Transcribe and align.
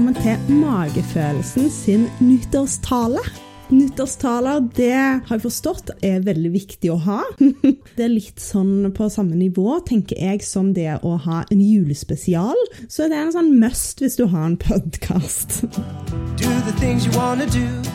velkommen 0.00 0.22
til 0.46 0.54
Magefølelsen 0.56 1.66
sin 1.68 2.06
nyttårstale. 2.24 3.20
Nyttårstaler 3.68 4.62
det 4.72 4.94
har 4.96 5.34
jeg 5.34 5.42
forstått 5.42 5.90
er 6.00 6.22
veldig 6.24 6.52
viktig 6.54 6.88
å 6.94 6.96
ha. 7.04 7.18
Det 7.98 8.06
er 8.06 8.12
litt 8.14 8.40
sånn 8.40 8.88
på 8.96 9.10
samme 9.12 9.36
nivå, 9.36 9.76
tenker 9.84 10.16
jeg, 10.16 10.40
som 10.46 10.72
det 10.72 10.94
å 11.04 11.18
ha 11.26 11.42
en 11.52 11.60
julespesial. 11.60 12.56
Så 12.88 13.10
det 13.10 13.18
er 13.18 13.26
en 13.26 13.34
sånn 13.34 13.52
must 13.60 14.00
hvis 14.00 14.16
du 14.16 14.24
har 14.32 14.46
en 14.48 14.56
podkast. 14.56 15.66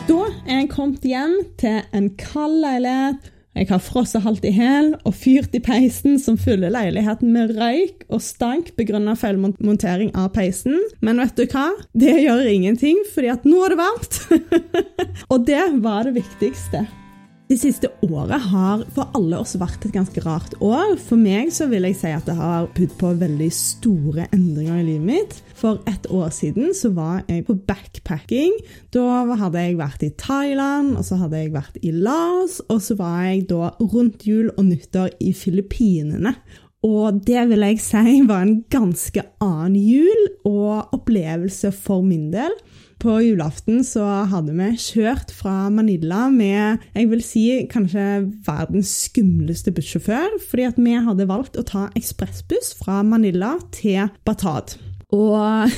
Da 0.06 0.20
er 0.46 0.60
jeg 0.60 0.70
kommet 0.76 1.10
hjem 1.10 1.40
til 1.58 1.80
en 1.90 2.12
kald 2.22 2.60
leilighet 2.62 3.32
jeg 3.56 3.70
har 3.70 3.80
frosset 3.80 4.20
halvt 4.20 4.44
i 4.44 4.52
hæl 4.52 4.90
og 5.08 5.14
fyrt 5.16 5.54
i 5.56 5.62
peisen 5.64 6.18
som 6.20 6.36
fyller 6.36 6.74
leiligheten 6.74 7.30
med 7.32 7.54
røyk 7.56 8.04
og 8.12 8.20
stank 8.20 8.74
begrunnet 8.76 9.16
feilmontering 9.16 10.10
av 10.12 10.34
peisen. 10.34 10.76
Men 11.00 11.22
vet 11.22 11.38
du 11.38 11.46
hva? 11.48 11.70
Det 11.96 12.18
gjør 12.26 12.44
ingenting, 12.52 13.00
fordi 13.14 13.32
at 13.32 13.48
nå 13.48 13.62
er 13.64 13.72
det 13.72 13.80
varmt. 13.80 14.20
og 15.32 15.48
det 15.48 15.64
var 15.80 16.04
det 16.04 16.18
viktigste. 16.18 16.84
De 17.46 17.56
siste 17.56 17.88
året 18.02 18.42
har 18.50 18.84
for 18.92 19.08
alle 19.16 19.38
oss 19.38 19.54
vært 19.56 19.84
et 19.86 19.94
ganske 19.94 20.20
rart 20.26 20.52
år. 20.60 20.96
For 21.00 21.16
meg 21.16 21.48
så 21.54 21.70
vil 21.70 21.86
jeg 21.88 21.96
si 21.96 22.12
at 22.12 22.26
det 22.28 22.36
har 22.36 22.68
budt 22.76 22.96
på 23.00 23.16
veldig 23.16 23.50
store 23.54 24.26
endringer 24.34 24.82
i 24.82 24.88
livet 24.90 25.06
mitt. 25.06 25.36
For 25.56 25.80
et 25.88 26.04
år 26.12 26.28
siden 26.36 26.74
så 26.76 26.90
var 26.92 27.22
jeg 27.30 27.46
på 27.46 27.56
backpacking. 27.68 28.52
Da 28.92 29.24
hadde 29.40 29.62
jeg 29.64 29.78
vært 29.80 30.04
i 30.04 30.12
Thailand, 30.20 30.94
og 30.98 31.06
så 31.08 31.18
hadde 31.22 31.40
jeg 31.40 31.54
vært 31.54 31.80
i 31.80 31.94
Laos, 31.94 32.60
og 32.68 32.82
så 32.84 32.98
var 32.98 33.22
jeg 33.24 33.46
da 33.52 33.72
rundt 33.80 34.26
jul 34.28 34.50
og 34.56 34.66
nyttår 34.68 35.16
i 35.24 35.32
Filippinene. 35.36 36.36
Og 36.86 37.22
det 37.26 37.48
vil 37.50 37.64
jeg 37.64 37.80
si 37.82 38.20
var 38.28 38.44
en 38.44 38.58
ganske 38.70 39.24
annen 39.42 39.78
jul 39.80 40.26
og 40.46 40.92
opplevelse 40.94 41.72
for 41.74 42.04
min 42.04 42.28
del. 42.34 42.52
På 43.02 43.18
julaften 43.20 43.82
så 43.84 44.04
hadde 44.30 44.54
vi 44.56 44.70
kjørt 44.80 45.32
fra 45.36 45.66
Manila 45.72 46.30
med 46.32 46.84
jeg 46.96 47.10
vil 47.10 47.24
si, 47.24 47.44
kanskje 47.68 48.06
verdens 48.46 48.92
skumleste 49.08 49.74
bussjåfør, 49.76 50.38
fordi 50.48 50.68
at 50.70 50.80
vi 50.80 50.96
hadde 51.08 51.28
valgt 51.28 51.60
å 51.60 51.66
ta 51.66 51.88
ekspressbuss 51.98 52.72
fra 52.80 53.02
Manila 53.04 53.56
til 53.76 54.08
Batad. 54.24 54.78
Og 55.14 55.70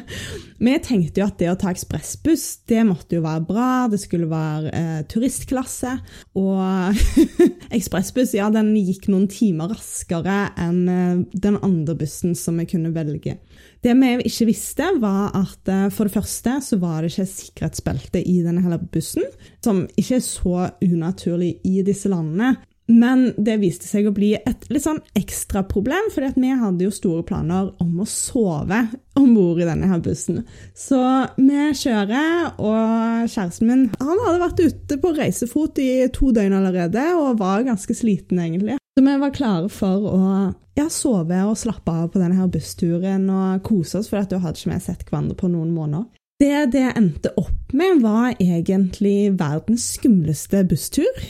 vi 0.64 0.74
tenkte 0.80 1.20
jo 1.20 1.26
at 1.26 1.36
det 1.40 1.50
å 1.52 1.56
ta 1.60 1.68
ekspressbuss, 1.72 2.62
det 2.70 2.80
måtte 2.88 3.18
jo 3.18 3.24
være 3.26 3.44
bra. 3.44 3.68
Det 3.92 4.00
skulle 4.00 4.28
være 4.30 4.72
eh, 4.72 5.02
turistklasse. 5.10 5.96
Og 6.40 7.02
ekspressbuss, 7.76 8.32
ja, 8.38 8.48
den 8.54 8.72
gikk 8.78 9.10
noen 9.12 9.28
timer 9.30 9.74
raskere 9.74 10.38
enn 10.60 10.80
eh, 10.88 11.20
den 11.32 11.60
andre 11.60 11.98
bussen 12.00 12.32
som 12.38 12.56
vi 12.62 12.68
kunne 12.70 12.94
velge. 12.96 13.36
Det 13.84 13.92
vi 13.96 14.14
ikke 14.28 14.48
visste, 14.48 14.88
var 15.02 15.36
at 15.36 15.68
eh, 15.68 15.86
for 15.92 16.08
det 16.08 16.16
første 16.16 16.56
så 16.64 16.80
var 16.80 17.02
det 17.02 17.12
ikke 17.12 17.28
sikkerhetsbelte 17.34 18.24
i 18.24 18.40
denne 18.46 18.64
hele 18.64 18.80
bussen, 18.80 19.28
som 19.64 19.84
ikke 19.92 20.22
er 20.22 20.24
så 20.24 20.70
unaturlig 20.80 21.58
i 21.68 21.84
disse 21.84 22.08
landene. 22.12 22.56
Men 22.90 23.28
det 23.38 23.60
viste 23.62 23.86
seg 23.86 24.08
å 24.08 24.14
bli 24.14 24.32
et 24.34 24.64
litt 24.72 24.82
sånn 24.82 24.98
ekstraproblem, 25.18 26.10
for 26.10 26.26
vi 26.34 26.50
hadde 26.58 26.86
jo 26.86 26.94
store 26.94 27.22
planer 27.26 27.70
om 27.82 28.02
å 28.02 28.08
sove 28.08 28.80
om 29.20 29.30
bord 29.36 29.60
i 29.62 29.68
denne 29.68 29.86
her 29.90 30.02
bussen. 30.02 30.42
Så 30.74 30.98
vi 31.38 31.68
kjører, 31.78 32.56
og 32.58 33.30
kjæresten 33.30 33.70
min 33.70 33.84
han 34.00 34.24
hadde 34.24 34.42
vært 34.42 34.64
ute 34.64 34.98
på 35.02 35.14
reisefot 35.14 35.78
i 35.82 35.90
to 36.14 36.32
døgn 36.34 36.56
allerede 36.58 37.04
og 37.18 37.38
var 37.42 37.66
ganske 37.68 37.94
sliten, 37.94 38.42
egentlig. 38.42 38.80
Så 38.98 39.06
vi 39.06 39.18
var 39.22 39.36
klare 39.36 39.70
for 39.72 40.08
å 40.10 40.22
ja, 40.78 40.88
sove 40.90 41.44
og 41.46 41.58
slappe 41.60 41.92
av 41.92 42.10
på 42.10 42.22
denne 42.22 42.38
her 42.40 42.50
bussturen 42.50 43.28
og 43.30 43.62
kose 43.66 44.00
oss, 44.00 44.10
for 44.10 44.18
da 44.18 44.40
hadde 44.42 44.58
ikke 44.58 44.72
vi 44.72 44.80
sett 44.82 45.06
hverandre 45.06 45.38
på 45.38 45.50
noen 45.52 45.70
måneder. 45.76 46.08
Det 46.40 46.70
det 46.72 46.86
endte 46.96 47.34
opp 47.36 47.74
med, 47.76 47.98
var 48.00 48.32
egentlig 48.40 49.34
verdens 49.36 49.84
skumleste 49.98 50.62
busstur. 50.64 51.20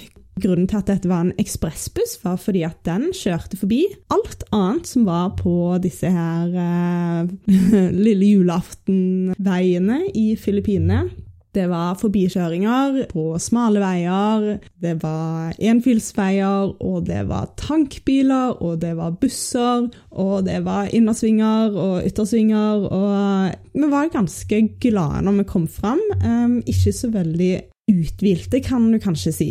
Grunnen 0.40 0.68
til 0.70 0.78
at 0.78 0.88
dette 0.88 1.10
var 1.10 1.24
en 1.24 1.34
ekspressbuss, 1.40 2.18
var 2.22 2.38
fordi 2.40 2.62
at 2.64 2.78
den 2.86 3.10
kjørte 3.16 3.58
forbi 3.60 3.82
alt 4.14 4.44
annet 4.54 4.88
som 4.88 5.08
var 5.08 5.34
på 5.40 5.54
disse 5.82 6.10
her 6.10 6.54
uh, 6.54 7.32
lille 8.06 8.30
julaftenveiene 8.30 10.04
i 10.14 10.30
Filippinene. 10.40 11.08
Det 11.50 11.64
var 11.66 11.96
forbikjøringer 11.98 13.08
på 13.10 13.24
smale 13.42 13.80
veier, 13.82 14.60
det 14.78 14.92
var 15.02 15.56
enfilsveier, 15.58 16.76
og 16.78 17.08
det 17.08 17.24
var 17.26 17.48
tankbiler, 17.58 18.54
og 18.62 18.78
det 18.84 18.92
var 18.94 19.16
busser, 19.18 19.88
og 20.14 20.46
det 20.46 20.60
var 20.62 20.92
innersvinger 20.94 21.74
og 21.74 22.06
yttersvinger, 22.06 22.86
og 22.86 23.74
vi 23.74 23.90
var 23.90 24.14
ganske 24.14 24.62
glade 24.78 25.24
når 25.26 25.40
vi 25.40 25.48
kom 25.50 25.66
fram. 25.66 26.04
Um, 26.22 26.60
ikke 26.70 26.94
så 26.94 27.10
veldig 27.10 27.52
uthvilte, 27.90 28.60
kan 28.64 28.86
du 28.92 28.98
kanskje 29.02 29.32
si. 29.34 29.48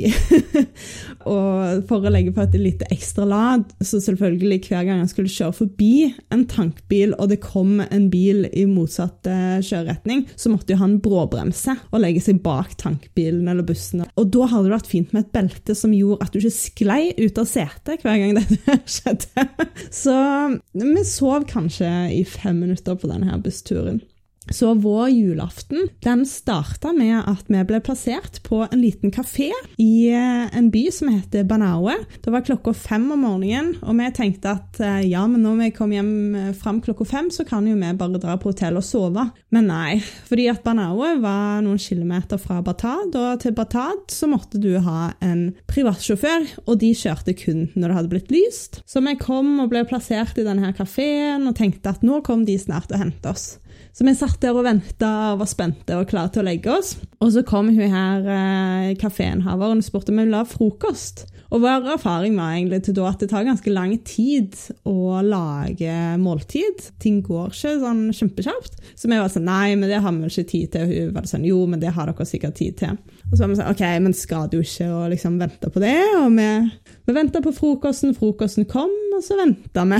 og 1.33 1.85
for 1.89 2.05
å 2.05 2.11
legge 2.13 2.33
på 2.35 2.43
et 2.43 2.57
lite 2.59 2.87
ekstra 2.93 3.27
lad, 3.29 3.67
så 3.83 3.99
selvfølgelig 4.03 4.61
hver 4.67 4.87
gang 4.87 5.03
jeg 5.03 5.11
skulle 5.13 5.33
kjøre 5.33 5.57
forbi 5.59 5.93
en 6.33 6.45
tankbil, 6.49 7.15
og 7.19 7.31
det 7.31 7.41
kom 7.43 7.79
en 7.85 8.09
bil 8.11 8.45
i 8.49 8.65
motsatt 8.69 9.29
eh, 9.29 9.59
kjøreretning, 9.65 10.25
så 10.39 10.53
måtte 10.53 10.73
jeg 10.73 10.81
ha 10.81 10.89
en 10.89 10.99
bråbremse 11.03 11.75
og 11.89 12.03
legge 12.03 12.23
seg 12.23 12.41
bak 12.45 12.75
tankbilen 12.81 13.47
eller 13.51 13.67
bussen. 13.67 14.05
Og 14.19 14.31
da 14.33 14.49
hadde 14.49 14.69
det 14.69 14.75
vært 14.77 14.91
fint 14.91 15.15
med 15.15 15.27
et 15.27 15.33
belte 15.35 15.77
som 15.77 15.95
gjorde 15.95 16.25
at 16.25 16.33
du 16.33 16.41
ikke 16.41 16.55
sklei 16.55 17.01
ut 17.19 17.41
av 17.41 17.49
setet 17.49 18.05
hver 18.05 18.21
gang 18.21 18.37
dette 18.39 18.79
skjedde. 18.95 19.49
så 19.93 20.15
vi 20.79 21.03
sov 21.07 21.45
kanskje 21.49 21.89
i 22.15 22.23
fem 22.27 22.63
minutter 22.63 22.97
på 22.99 23.09
denne 23.11 23.37
bussturen. 23.43 24.01
Så 24.49 24.73
vår 24.73 25.09
julaften 25.09 25.89
den 26.03 26.25
starta 26.25 26.91
med 26.95 27.21
at 27.29 27.49
vi 27.51 27.61
ble 27.69 27.79
plassert 27.85 28.41
på 28.45 28.63
en 28.65 28.81
liten 28.81 29.11
kafé 29.13 29.51
i 29.77 30.09
eh, 30.09 30.49
en 30.57 30.69
by 30.73 30.87
som 30.93 31.11
heter 31.13 31.45
Banaue. 31.47 31.95
Det 32.23 32.33
var 32.33 32.45
klokka 32.45 32.73
fem 32.73 33.05
om 33.13 33.23
morgenen, 33.25 33.75
og 33.83 33.97
vi 33.99 34.09
tenkte 34.15 34.55
at 34.57 34.79
eh, 34.81 35.03
ja, 35.11 35.25
men 35.29 35.43
når 35.45 35.59
vi 35.61 35.69
kom 35.77 35.93
hjem 35.93 36.11
eh, 36.35 36.49
fram 36.57 36.81
klokka 36.81 37.05
fem, 37.05 37.29
så 37.33 37.45
kan 37.47 37.67
jo 37.69 37.77
vi 37.77 37.93
bare 37.99 38.21
dra 38.21 38.37
på 38.41 38.51
hotell 38.51 38.79
og 38.81 38.85
sove. 38.85 39.27
Men 39.53 39.69
nei, 39.69 39.99
fordi 40.29 40.49
at 40.51 40.63
Banaue 40.65 41.15
var 41.21 41.61
noen 41.65 41.81
kilometer 41.81 42.41
fra 42.41 42.63
Batad, 42.65 43.13
og 43.15 43.43
til 43.43 43.55
Batad 43.57 44.09
så 44.13 44.29
måtte 44.31 44.61
du 44.61 44.71
ha 44.85 45.11
en 45.25 45.49
privatsjåfør, 45.69 46.49
og 46.65 46.81
de 46.81 46.93
kjørte 46.97 47.37
kun 47.37 47.67
når 47.75 47.85
det 47.85 47.97
hadde 47.99 48.13
blitt 48.15 48.33
lyst. 48.33 48.81
Så 48.89 49.03
vi 49.05 49.15
kom 49.19 49.59
og 49.61 49.69
ble 49.71 49.85
plassert 49.89 50.39
i 50.41 50.47
denne 50.47 50.73
kafeen 50.77 51.47
og 51.49 51.57
tenkte 51.59 51.93
at 51.93 52.05
nå 52.05 52.23
kom 52.25 52.45
de 52.49 52.57
snart 52.59 52.89
og 52.93 53.03
hentet 53.03 53.29
oss. 53.29 53.49
Så 53.93 54.05
vi 54.05 54.13
satt 54.15 54.39
der 54.43 54.55
og 54.55 54.65
venta 54.67 55.09
og 55.33 55.41
var 55.41 55.49
spente 55.49 55.97
og 55.97 56.07
klare 56.11 56.31
til 56.33 56.43
å 56.43 56.47
legge 56.47 56.71
oss. 56.71 56.93
Og 57.19 57.33
så 57.35 57.43
kom 57.47 57.71
hun 57.73 57.93
her 57.93 58.29
eh, 58.29 58.93
kaféinnehaveren 58.99 59.81
og 59.81 59.87
spurte 59.87 60.13
om 60.13 60.21
vi 60.21 60.27
ville 60.27 60.39
ha 60.39 60.47
frokost. 60.47 61.25
Og 61.49 61.63
vår 61.63 61.87
erfaring 61.95 62.35
var 62.37 62.53
egentlig 62.53 62.83
til 62.85 62.95
da 62.99 63.07
at 63.09 63.23
det 63.23 63.31
tar 63.31 63.47
ganske 63.47 63.71
lang 63.73 63.95
tid 64.05 64.53
å 64.87 65.17
lage 65.25 65.95
måltid. 66.21 66.83
Ting 67.01 67.23
går 67.25 67.49
ikke 67.49 67.73
sånn 67.81 68.03
kjempekjapt. 68.13 68.77
Så 68.93 69.09
vi 69.09 69.17
var 69.17 69.31
sånn 69.33 69.49
nei, 69.49 69.73
men 69.73 69.89
det 69.89 70.01
har 70.03 70.13
vi 70.13 70.29
ikke 70.29 70.45
tid 70.51 70.75
til. 70.75 70.85
Og 70.85 70.93
hun 70.93 71.15
var 71.17 71.29
sånn 71.31 71.47
jo, 71.49 71.63
men 71.69 71.81
det 71.81 71.95
har 71.95 72.11
dere 72.11 72.29
sikkert 72.29 72.59
tid 72.61 72.77
til. 72.83 72.99
Og 73.31 73.33
så 73.33 73.41
var 73.41 73.51
vi 73.51 73.59
sånn 73.61 73.73
OK, 73.73 73.83
men 74.05 74.17
skal 74.17 74.51
du 74.51 74.59
ikke 74.61 75.09
liksom 75.15 75.41
vente 75.41 75.73
på 75.73 75.81
det? 75.81 75.97
Og 76.19 76.37
vi, 76.37 76.49
vi 77.09 77.17
venta 77.17 77.41
på 77.41 77.55
frokosten, 77.57 78.13
frokosten 78.17 78.69
kom, 78.69 78.93
og 79.19 79.25
så 79.25 79.35
venta 79.39 79.83
vi. 79.91 79.99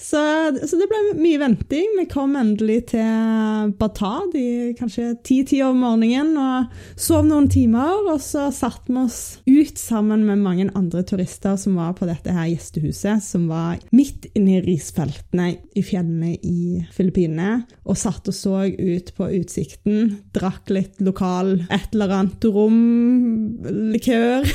så, 0.00 0.20
så, 0.66 0.78
det 0.80 0.88
ble 0.90 1.00
mye 1.20 1.40
venting. 1.42 1.92
Vi 1.98 2.06
kom 2.10 2.34
endelig 2.38 2.80
til 2.94 3.72
Batad 3.78 4.34
i 4.38 4.72
kanskje 4.78 5.12
ti-tida 5.26 5.68
om 5.70 5.82
morgenen 5.84 6.38
og 6.40 6.72
sov 7.00 7.26
noen 7.28 7.50
timer. 7.52 8.08
Og 8.10 8.22
så 8.24 8.48
satte 8.54 8.90
vi 8.90 9.02
oss 9.02 9.20
ut 9.46 9.80
sammen 9.80 10.24
med 10.26 10.42
mange 10.42 10.70
andre 10.74 11.04
turister 11.06 11.58
som 11.60 11.76
var 11.78 11.94
på 11.98 12.08
dette 12.08 12.32
her 12.34 12.48
gjestehuset, 12.50 13.22
som 13.24 13.46
var 13.50 13.82
midt 13.94 14.30
inne 14.34 14.58
i 14.58 14.64
risfeltene 14.64 15.50
i 15.74 15.84
fjellene 15.84 16.34
i 16.40 16.80
Filippinene, 16.94 17.64
og 17.84 17.98
satt 17.98 18.30
og 18.30 18.36
så 18.36 18.64
ut 18.64 19.12
på 19.16 19.28
utsikten, 19.40 20.16
drakk 20.34 20.72
litt 20.72 21.02
lokal 21.04 21.56
et 21.68 21.92
eller 21.92 22.16
annet 22.18 22.48
rom, 22.54 22.80
likør 23.92 24.48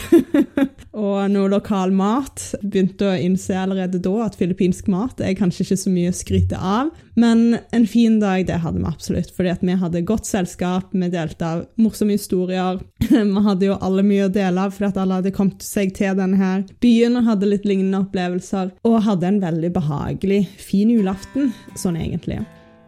og 1.05 1.17
noe 1.31 1.53
lokal 1.53 1.93
mat. 1.95 2.49
Begynte 2.63 3.11
å 3.11 3.17
innse 3.19 3.58
allerede 3.61 4.01
da 4.03 4.13
at 4.25 4.37
filippinsk 4.39 4.89
mat 4.91 5.21
er 5.23 5.37
kanskje 5.37 5.65
ikke 5.65 5.79
så 5.83 5.93
mye 5.93 6.11
å 6.11 6.17
skryte 6.17 6.59
av, 6.59 6.91
men 7.19 7.59
en 7.75 7.87
fin 7.89 8.19
dag 8.21 8.45
det 8.47 8.61
hadde 8.63 8.81
vi 8.81 8.89
absolutt. 8.89 9.31
fordi 9.35 9.55
vi 9.61 9.79
hadde 9.81 10.05
godt 10.07 10.29
selskap, 10.29 10.93
vi 10.93 11.09
delte 11.09 11.45
av 11.45 11.65
morsomme 11.75 12.15
historier. 12.15 12.79
vi 13.09 13.45
hadde 13.47 13.69
jo 13.71 13.79
alle 13.81 14.05
mye 14.05 14.27
å 14.27 14.33
dele 14.33 14.67
av 14.67 14.75
fordi 14.75 15.03
alle 15.03 15.19
hadde 15.19 15.35
kommet 15.35 15.65
seg 15.65 15.95
til 15.97 16.15
denne 16.19 16.39
her 16.39 16.63
byen 16.83 17.19
og 17.19 17.27
hadde 17.31 17.49
litt 17.49 17.67
lignende 17.67 18.03
opplevelser. 18.05 18.71
Og 18.87 19.01
hadde 19.07 19.27
en 19.27 19.43
veldig 19.43 19.73
behagelig, 19.75 20.45
fin 20.59 20.89
julaften, 20.93 21.53
sånn 21.79 21.99
egentlig. 21.99 22.41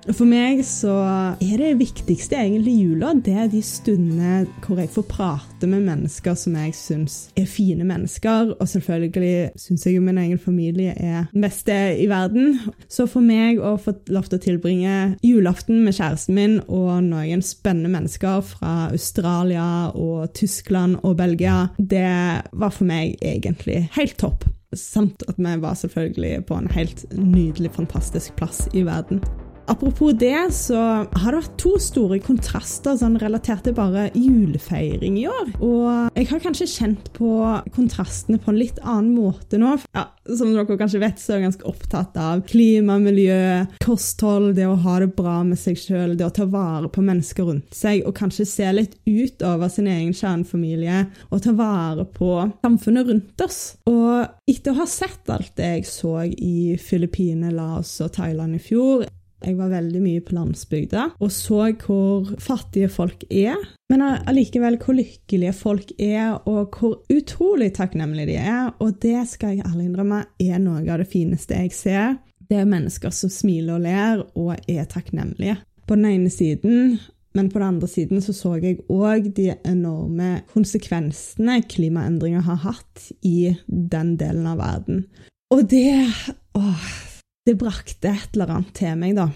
For 0.09 0.25
meg 0.25 0.63
så 0.65 0.91
er 1.37 1.59
det 1.61 1.75
viktigste 1.77 2.39
egentlig 2.39 2.73
jula 2.79 3.11
det 3.21 3.33
er 3.37 3.49
de 3.51 3.59
stundene 3.65 4.47
hvor 4.63 4.79
jeg 4.81 4.89
får 4.89 5.05
prate 5.11 5.69
med 5.69 5.83
mennesker 5.85 6.33
som 6.37 6.55
jeg 6.57 6.73
syns 6.77 7.17
er 7.37 7.45
fine 7.49 7.85
mennesker. 7.85 8.55
Og 8.57 8.69
selvfølgelig 8.69 9.51
syns 9.61 9.85
jeg 9.85 9.97
jo 9.97 10.05
min 10.05 10.17
egen 10.21 10.41
familie 10.41 10.95
er 10.97 11.27
den 11.33 11.45
beste 11.45 11.75
i 12.01 12.07
verden. 12.09 12.57
Så 12.89 13.05
for 13.11 13.21
meg 13.21 13.61
å 13.61 13.75
få 13.81 13.93
lov 14.09 14.29
til 14.29 14.39
å 14.39 14.45
tilbringe 14.47 14.95
julaften 15.25 15.83
med 15.85 15.97
kjæresten 15.97 16.37
min 16.37 16.57
og 16.65 17.03
noen 17.05 17.45
spennende 17.45 17.91
mennesker 17.93 18.41
fra 18.53 18.73
Australia 18.89 19.91
og 19.93 20.33
Tyskland 20.37 20.97
og 21.03 21.19
Belgia, 21.21 21.67
det 21.77 22.09
var 22.51 22.73
for 22.73 22.89
meg 22.89 23.21
egentlig 23.21 23.83
helt 23.99 24.17
topp. 24.21 24.47
Samt 24.73 25.25
at 25.27 25.37
vi 25.37 25.53
var 25.61 25.77
selvfølgelig 25.77 26.45
på 26.47 26.57
en 26.57 26.71
helt 26.73 27.05
nydelig, 27.13 27.73
fantastisk 27.75 28.37
plass 28.39 28.65
i 28.73 28.85
verden. 28.87 29.21
Apropos 29.69 30.13
det, 30.13 30.53
så 30.55 30.77
har 31.05 31.31
det 31.31 31.41
vært 31.41 31.57
to 31.61 31.75
store 31.81 32.19
kontraster 32.23 32.97
sånn 32.99 33.19
relatert 33.21 33.63
til 33.65 33.75
bare 33.77 34.07
julefeiring 34.17 35.19
i 35.21 35.27
år. 35.29 35.53
Og 35.63 36.17
jeg 36.17 36.29
har 36.31 36.41
kanskje 36.43 36.69
kjent 36.71 37.11
på 37.15 37.31
kontrastene 37.75 38.41
på 38.41 38.51
en 38.51 38.59
litt 38.59 38.81
annen 38.81 39.13
måte 39.15 39.59
nå. 39.61 39.75
Ja, 39.95 40.07
som 40.25 40.51
dere 40.53 40.77
kanskje 40.79 41.01
vet, 41.03 41.21
så 41.21 41.33
er 41.33 41.39
jeg 41.39 41.47
ganske 41.49 41.69
opptatt 41.69 42.17
av 42.19 42.43
klima, 42.49 42.97
miljø, 43.01 43.65
kosthold, 43.83 44.55
det 44.57 44.67
å 44.69 44.77
ha 44.83 44.97
det 45.03 45.11
bra 45.17 45.39
med 45.47 45.59
seg 45.59 45.79
sjøl, 45.79 46.17
det 46.19 46.27
å 46.27 46.33
ta 46.35 46.47
vare 46.49 46.89
på 46.91 47.03
mennesker 47.05 47.47
rundt 47.47 47.77
seg, 47.77 48.03
og 48.07 48.17
kanskje 48.17 48.47
se 48.49 48.73
litt 48.75 48.97
utover 49.05 49.71
sin 49.71 49.89
egen 49.91 50.13
kjernefamilie 50.15 51.05
og 51.29 51.43
ta 51.45 51.55
vare 51.57 52.05
på 52.05 52.33
samfunnet 52.61 53.09
rundt 53.09 53.45
oss. 53.45 53.61
Og 53.89 54.27
etter 54.49 54.73
å 54.73 54.81
ha 54.81 54.89
sett 54.89 55.31
alt 55.31 55.55
det 55.57 55.71
jeg 55.77 55.89
så 55.89 56.17
i 56.27 56.77
Filippinene, 56.81 57.53
Laos 57.55 57.93
og 58.03 58.13
Thailand 58.17 58.57
i 58.57 58.61
fjor, 58.61 59.07
jeg 59.41 59.57
var 59.57 59.71
veldig 59.71 60.01
mye 60.03 60.23
på 60.25 60.35
landsbygda 60.37 61.05
og 61.19 61.31
så 61.33 61.71
hvor 61.81 62.29
fattige 62.41 62.89
folk 62.91 63.23
er, 63.29 63.57
men 63.91 64.03
allikevel 64.05 64.77
hvor 64.81 64.95
lykkelige 64.97 65.53
folk 65.57 65.93
er, 65.97 66.37
og 66.47 66.77
hvor 66.77 66.99
utrolig 67.11 67.71
takknemlige 67.75 68.29
de 68.31 68.37
er. 68.39 68.69
Og 68.79 68.99
det 69.03 69.25
skal 69.31 69.57
jeg 69.57 69.65
ærlig 69.67 69.89
innrømme 69.89 70.21
er 70.39 70.61
noe 70.63 70.85
av 70.85 71.01
det 71.01 71.09
fineste 71.11 71.57
jeg 71.57 71.73
ser. 71.75 72.13
Det 72.47 72.61
er 72.61 72.69
mennesker 72.69 73.13
som 73.15 73.31
smiler 73.31 73.75
og 73.75 73.83
ler 73.83 74.23
og 74.39 74.53
er 74.69 74.87
takknemlige. 74.91 75.57
På 75.87 75.97
den 75.97 76.07
ene 76.13 76.31
siden 76.31 76.99
men 77.33 77.49
på 77.49 77.59
den 77.59 77.67
andre 77.67 77.87
siden 77.87 78.21
så, 78.21 78.33
så 78.35 78.57
jeg 78.59 78.81
òg 78.91 79.29
de 79.37 79.53
enorme 79.67 80.41
konsekvensene 80.51 81.61
klimaendringer 81.63 82.43
har 82.43 82.59
hatt 82.65 83.05
i 83.23 83.53
den 83.65 84.17
delen 84.19 84.49
av 84.51 84.59
verden. 84.59 85.05
Og 85.51 85.63
det 85.71 86.11
åh, 86.59 86.89
det 87.47 87.57
brakte 87.57 88.11
et 88.11 88.35
eller 88.35 88.53
annet 88.57 88.75
til 88.77 88.99
meg, 88.99 89.15
da. 89.17 89.29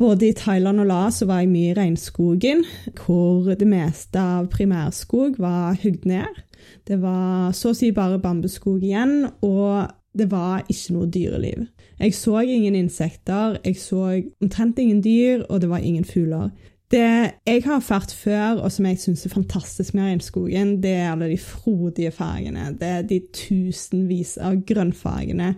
Både 0.00 0.30
i 0.30 0.36
Thailand 0.36 0.80
og 0.80 0.88
Laos 0.88 1.20
var 1.28 1.42
jeg 1.42 1.50
mye 1.52 1.72
i 1.72 1.76
regnskogen, 1.76 2.64
hvor 3.02 3.50
det 3.52 3.68
meste 3.68 4.20
av 4.20 4.48
primærskog 4.52 5.36
var 5.40 5.76
hugd 5.82 6.06
ned. 6.08 6.40
Det 6.88 6.96
var 7.02 7.52
så 7.56 7.72
å 7.72 7.76
si 7.76 7.90
bare 7.96 8.20
bambusskog 8.20 8.80
igjen, 8.84 9.26
og 9.44 9.90
det 10.16 10.30
var 10.32 10.64
ikke 10.68 10.96
noe 10.96 11.10
dyreliv. 11.12 11.66
Jeg 12.00 12.16
så 12.16 12.40
ingen 12.40 12.78
insekter, 12.78 13.58
jeg 13.64 13.76
så 13.76 14.06
omtrent 14.40 14.80
ingen 14.80 15.02
dyr, 15.04 15.44
og 15.48 15.60
det 15.60 15.68
var 15.68 15.84
ingen 15.84 16.08
fugler. 16.08 16.48
Det 16.90 17.02
jeg 17.46 17.60
har 17.62 17.76
erfart 17.76 18.10
før, 18.10 18.64
og 18.64 18.72
som 18.74 18.86
jeg 18.88 18.98
syns 18.98 19.22
er 19.22 19.30
fantastisk 19.30 19.94
med 19.94 20.08
regnskogen, 20.08 20.72
det 20.82 20.90
er 20.98 21.12
alle 21.12 21.28
de 21.30 21.36
frodige 21.38 22.10
fargene. 22.10 22.64
Det 22.80 22.88
er 22.88 23.04
de 23.06 23.20
tusenvis 23.36 24.32
av 24.42 24.58
grønnfargene. 24.66 25.52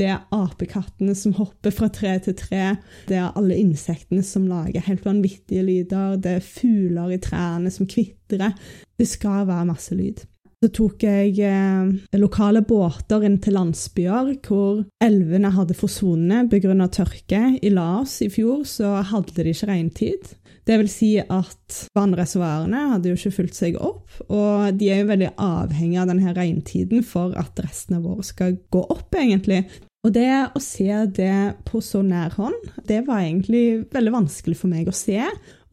Det 0.00 0.06
er 0.08 0.24
apekattene 0.32 1.12
som 1.18 1.36
hopper 1.36 1.74
fra 1.76 1.90
tre 1.92 2.14
til 2.24 2.38
tre. 2.40 2.78
Det 3.10 3.20
er 3.20 3.36
alle 3.36 3.60
insektene 3.60 4.24
som 4.24 4.48
lager 4.48 4.86
helt 4.88 5.04
vanvittige 5.04 5.66
lyder. 5.66 6.16
Det 6.24 6.38
er 6.38 6.48
fugler 6.48 7.12
i 7.12 7.20
trærne 7.20 7.74
som 7.74 7.88
kvitrer. 7.90 8.56
Det 8.96 9.10
skal 9.12 9.44
være 9.50 9.68
masse 9.68 9.92
lyd. 9.98 10.24
Så 10.58 10.72
tok 10.74 11.04
jeg 11.04 11.36
eh, 11.46 12.16
lokale 12.18 12.64
båter 12.66 13.22
inn 13.28 13.36
til 13.38 13.54
landsbyer 13.54 14.32
hvor 14.42 14.80
elvene 15.04 15.52
hadde 15.54 15.76
forsvunnet 15.78 16.48
pga. 16.50 16.74
tørke. 16.88 17.42
I 17.62 17.70
Laos 17.70 18.16
i 18.24 18.32
fjor 18.32 18.64
så 18.66 18.96
hadde 19.12 19.36
de 19.36 19.52
ikke 19.52 19.68
regntid. 19.70 20.32
Det 20.68 20.76
vil 20.82 20.88
si 20.92 21.14
at 21.16 21.76
vannreservoarene 21.96 22.82
hadde 22.90 23.08
jo 23.08 23.16
ikke 23.16 23.36
fulgt 23.38 23.56
seg 23.56 23.78
opp, 23.80 24.18
og 24.28 24.76
de 24.76 24.90
er 24.92 25.00
jo 25.00 25.10
veldig 25.14 25.30
avhengig 25.40 25.96
av 26.02 26.10
denne 26.10 26.34
regntiden 26.36 27.04
for 27.08 27.32
at 27.40 27.56
resten 27.64 27.96
av 27.96 28.08
året 28.10 28.28
skal 28.28 28.58
gå 28.68 28.82
opp, 28.92 29.08
egentlig. 29.16 29.62
Og 30.04 30.12
det 30.14 30.28
å 30.28 30.60
se 30.62 30.92
det 31.16 31.56
på 31.66 31.80
så 31.84 32.02
nær 32.04 32.36
hånd, 32.36 32.68
det 32.86 33.00
var 33.08 33.24
egentlig 33.24 33.88
veldig 33.94 34.12
vanskelig 34.14 34.58
for 34.60 34.70
meg 34.70 34.92
å 34.92 34.94
se. 34.94 35.22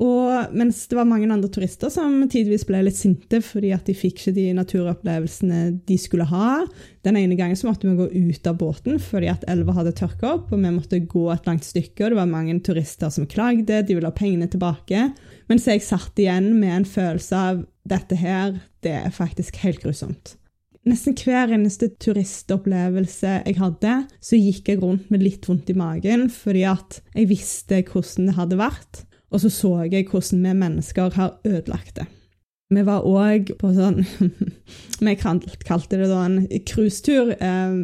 Og 0.04 0.52
mens 0.52 0.82
det 0.92 0.98
var 0.98 1.08
mange 1.08 1.30
andre 1.32 1.48
turister 1.52 1.92
som 1.94 2.18
tidvis 2.32 2.66
ble 2.68 2.82
litt 2.84 2.98
sinte 3.00 3.40
fordi 3.44 3.72
at 3.72 3.88
de 3.88 3.96
fikk 3.96 4.20
ikke 4.20 4.34
de 4.36 4.46
naturopplevelsene 4.58 5.60
de 5.88 5.98
skulle 6.00 6.28
ha. 6.28 6.66
Den 7.08 7.20
ene 7.20 7.38
gangen 7.40 7.56
så 7.56 7.70
måtte 7.70 7.88
vi 7.88 7.96
gå 7.96 8.10
ut 8.12 8.50
av 8.52 8.60
båten 8.60 9.00
fordi 9.00 9.32
at 9.32 9.46
elva 9.52 9.78
hadde 9.78 9.96
tørka 9.96 10.34
opp, 10.34 10.52
og 10.52 10.60
vi 10.60 10.74
måtte 10.76 11.00
gå 11.00 11.30
et 11.32 11.48
langt 11.48 11.68
stykke, 11.68 12.04
og 12.04 12.12
det 12.12 12.20
var 12.20 12.32
mange 12.32 12.58
turister 12.66 13.14
som 13.14 13.30
klagde, 13.32 13.84
de 13.88 13.96
ville 13.96 14.12
ha 14.12 14.16
pengene 14.16 14.52
tilbake. 14.52 15.10
Mens 15.52 15.70
jeg 15.70 15.86
satt 15.86 16.20
igjen 16.20 16.52
med 16.60 16.82
en 16.82 16.90
følelse 16.90 17.44
av 17.54 17.64
dette 17.88 18.20
her, 18.20 18.58
det 18.84 18.98
er 19.00 19.16
faktisk 19.16 19.62
helt 19.64 19.84
grusomt. 19.84 20.36
Nesten 20.86 21.16
hver 21.18 21.50
eneste 21.56 21.88
turistopplevelse 21.98 23.40
jeg 23.48 23.58
hadde, 23.58 23.94
så 24.22 24.38
gikk 24.38 24.70
jeg 24.70 24.84
rundt 24.84 25.08
med 25.10 25.24
litt 25.24 25.48
vondt 25.50 25.72
i 25.72 25.78
magen 25.78 26.28
fordi 26.30 26.62
at 26.70 27.00
jeg 27.16 27.32
visste 27.32 27.80
hvordan 27.88 28.30
det 28.30 28.36
hadde 28.38 28.60
vært. 28.60 29.06
Og 29.36 29.42
så 29.44 29.52
så 29.52 29.74
jeg 29.92 30.08
hvordan 30.08 30.46
vi 30.46 30.54
mennesker 30.56 31.18
har 31.18 31.40
ødelagt 31.44 31.98
det. 32.00 32.06
Vi 32.74 32.82
var 32.82 33.04
òg 33.06 33.52
på 33.60 33.70
sånn 33.76 34.00
Vi 35.06 35.14
kalte 35.20 36.00
det 36.00 36.08
da 36.10 36.22
en 36.24 36.40
cruisetur, 36.66 37.34
eh, 37.36 37.76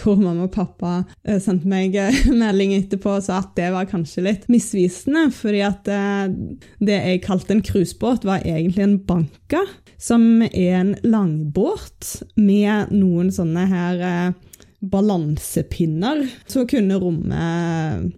hvor 0.00 0.16
mamma 0.18 0.48
og 0.48 0.54
pappa 0.56 0.94
eh, 1.22 1.36
sendte 1.42 1.68
meg 1.70 1.94
eh, 2.00 2.24
melding 2.42 2.72
etterpå 2.78 3.18
og 3.18 3.26
sa 3.26 3.42
at 3.44 3.52
det 3.58 3.68
var 3.74 3.86
kanskje 3.90 4.24
litt 4.24 4.48
misvisende, 4.50 5.28
fordi 5.36 5.60
at 5.68 5.90
eh, 5.92 6.32
det 6.80 6.96
jeg 6.96 7.22
kalte 7.28 7.54
en 7.54 7.62
cruisebåt, 7.68 8.24
var 8.26 8.42
egentlig 8.48 8.86
en 8.88 8.96
banka, 9.06 9.60
som 10.00 10.42
er 10.48 10.80
en 10.80 10.94
langbåt 11.04 12.16
med 12.40 12.96
noen 12.96 13.30
sånne 13.34 13.68
her 13.70 14.02
eh, 14.08 14.43
balansepinner 14.90 16.24
som 16.46 16.66
kunne 16.70 16.98
romme 17.00 17.44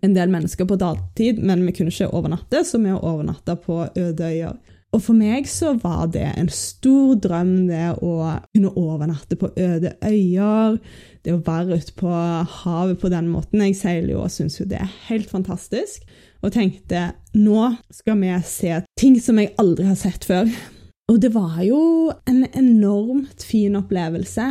en 0.03 0.15
del 0.17 0.33
mennesker 0.33 0.69
på 0.69 0.79
dagtid, 0.81 1.43
men 1.43 1.65
vi 1.67 1.75
kunne 1.77 1.93
ikke 1.93 2.13
overnatte, 2.15 2.65
så 2.67 2.81
vi 2.83 2.95
overnatta 2.95 3.57
på 3.61 3.85
øde 3.95 4.33
øyer. 4.33 4.57
Og 4.95 5.03
for 5.03 5.19
meg 5.19 5.49
så 5.51 5.75
var 5.83 6.07
det 6.15 6.25
en 6.39 6.49
stor 6.53 7.17
drøm, 7.21 7.67
det 7.69 7.99
å 8.01 8.13
kunne 8.55 8.71
overnatte 8.81 9.37
på 9.37 9.51
øde 9.53 9.93
øyer, 10.07 10.79
det 11.27 11.35
å 11.35 11.43
være 11.45 11.81
ute 11.83 11.97
på 11.99 12.13
havet 12.63 13.03
på 13.03 13.11
den 13.12 13.29
måten. 13.29 13.65
Jeg 13.67 13.77
seiler 13.77 14.15
jo 14.15 14.23
og 14.25 14.33
syns 14.33 14.61
jo 14.61 14.69
det 14.71 14.79
er 14.81 14.95
helt 15.11 15.29
fantastisk, 15.29 16.07
og 16.40 16.55
tenkte 16.55 17.11
nå 17.35 17.75
skal 17.93 18.21
vi 18.23 18.33
se 18.47 18.81
ting 19.00 19.19
som 19.21 19.43
jeg 19.43 19.52
aldri 19.61 19.88
har 19.90 19.99
sett 20.00 20.25
før. 20.25 20.49
Og 21.11 21.21
det 21.23 21.31
var 21.35 21.61
jo 21.62 22.11
en 22.26 22.47
enormt 22.57 23.45
fin 23.47 23.76
opplevelse 23.79 24.47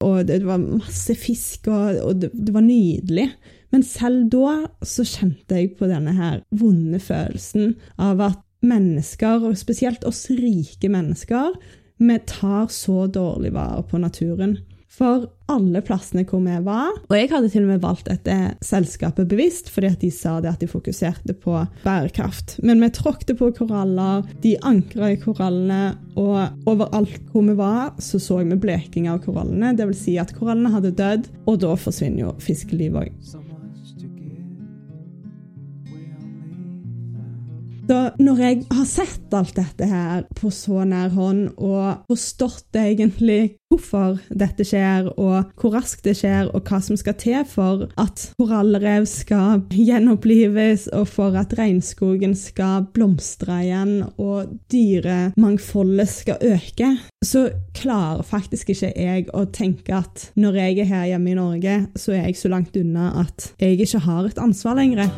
og 0.00 0.26
det, 0.28 0.40
var 0.48 0.62
masse 0.62 1.14
fisk, 1.18 1.68
og, 1.68 2.22
det, 2.22 2.52
var 2.54 2.64
nydelig. 2.64 3.28
Men 3.70 3.84
selv 3.86 4.30
da 4.32 4.54
så 4.86 5.04
kjente 5.06 5.58
jeg 5.58 5.74
på 5.78 5.88
denne 5.90 6.14
her 6.16 6.40
vonde 6.50 7.00
følelsen 7.02 7.76
av 8.00 8.22
at 8.30 8.40
mennesker, 8.64 9.44
og 9.44 9.58
spesielt 9.60 10.04
oss 10.08 10.26
rike 10.32 10.90
mennesker, 10.92 11.54
vi 12.00 12.16
tar 12.28 12.68
så 12.72 13.04
dårlig 13.12 13.52
vare 13.54 13.84
på 13.88 14.00
naturen 14.00 14.56
for 14.90 15.28
alle 15.50 15.82
plassene 15.86 16.24
hvor 16.28 16.42
vi 16.44 16.56
var. 16.66 16.90
Og 17.08 17.16
jeg 17.16 17.30
hadde 17.30 17.50
til 17.52 17.64
og 17.64 17.70
med 17.72 17.82
valgt 17.82 18.08
dette 18.10 18.36
selskapet 18.64 19.28
bevisst, 19.30 19.70
fordi 19.72 19.90
at 19.90 20.02
de 20.02 20.10
sa 20.14 20.36
det 20.42 20.50
at 20.52 20.62
de 20.62 20.70
fokuserte 20.70 21.34
på 21.42 21.56
bærekraft. 21.84 22.58
Men 22.66 22.82
vi 22.82 22.90
tråkte 22.94 23.36
på 23.38 23.52
koraller, 23.56 24.26
de 24.44 24.56
ankra 24.66 25.12
i 25.14 25.20
korallene, 25.20 25.94
og 26.20 26.68
overalt 26.70 27.22
hvor 27.32 27.46
vi 27.46 27.56
var, 27.58 27.94
så 28.02 28.20
så 28.22 28.42
vi 28.42 28.58
bleking 28.60 29.08
av 29.10 29.22
korallene. 29.24 29.74
Dvs. 29.78 30.04
Si 30.06 30.18
at 30.20 30.34
korallene 30.36 30.74
hadde 30.74 30.96
dødd, 30.98 31.30
og 31.46 31.62
da 31.62 31.76
forsvinner 31.78 32.26
jo 32.26 32.34
fiskelivet 32.42 33.06
òg. 33.06 33.48
Så 37.90 37.96
når 38.22 38.38
jeg 38.38 38.58
har 38.70 38.84
sett 38.86 39.32
alt 39.34 39.56
dette 39.56 39.86
her 39.90 40.20
på 40.38 40.52
så 40.54 40.84
nær 40.86 41.10
hånd, 41.10 41.48
og 41.58 42.04
forstått 42.06 42.76
egentlig 42.78 43.56
hvorfor 43.66 44.20
dette 44.30 44.62
skjer, 44.66 45.08
og 45.18 45.48
hvor 45.58 45.74
raskt 45.74 46.04
det 46.06 46.14
skjer, 46.20 46.52
og 46.54 46.70
hva 46.70 46.78
som 46.86 46.98
skal 46.98 47.16
til 47.18 47.40
for 47.50 47.88
at 47.98 48.28
korallrev 48.38 49.08
skal 49.10 49.64
gjenopplives, 49.74 50.86
og 50.94 51.08
for 51.10 51.34
at 51.40 51.56
regnskogen 51.58 52.36
skal 52.38 52.86
blomstre 52.94 53.56
igjen, 53.64 53.96
og 54.22 54.52
dyremangfoldet 54.70 56.12
skal 56.12 56.46
øke, 56.46 56.92
så 57.26 57.48
klarer 57.74 58.22
faktisk 58.22 58.70
ikke 58.70 58.92
jeg 58.94 59.26
å 59.34 59.48
tenke 59.50 59.98
at 59.98 60.28
når 60.38 60.60
jeg 60.60 60.78
er 60.84 60.90
her 60.92 61.08
hjemme 61.10 61.34
i 61.34 61.40
Norge, 61.40 61.74
så 61.98 62.14
er 62.14 62.28
jeg 62.28 62.38
så 62.38 62.52
langt 62.54 62.78
unna 62.78 63.10
at 63.24 63.50
jeg 63.58 63.82
ikke 63.82 64.04
har 64.06 64.30
et 64.30 64.38
ansvar 64.38 64.78
lenger. 64.78 65.10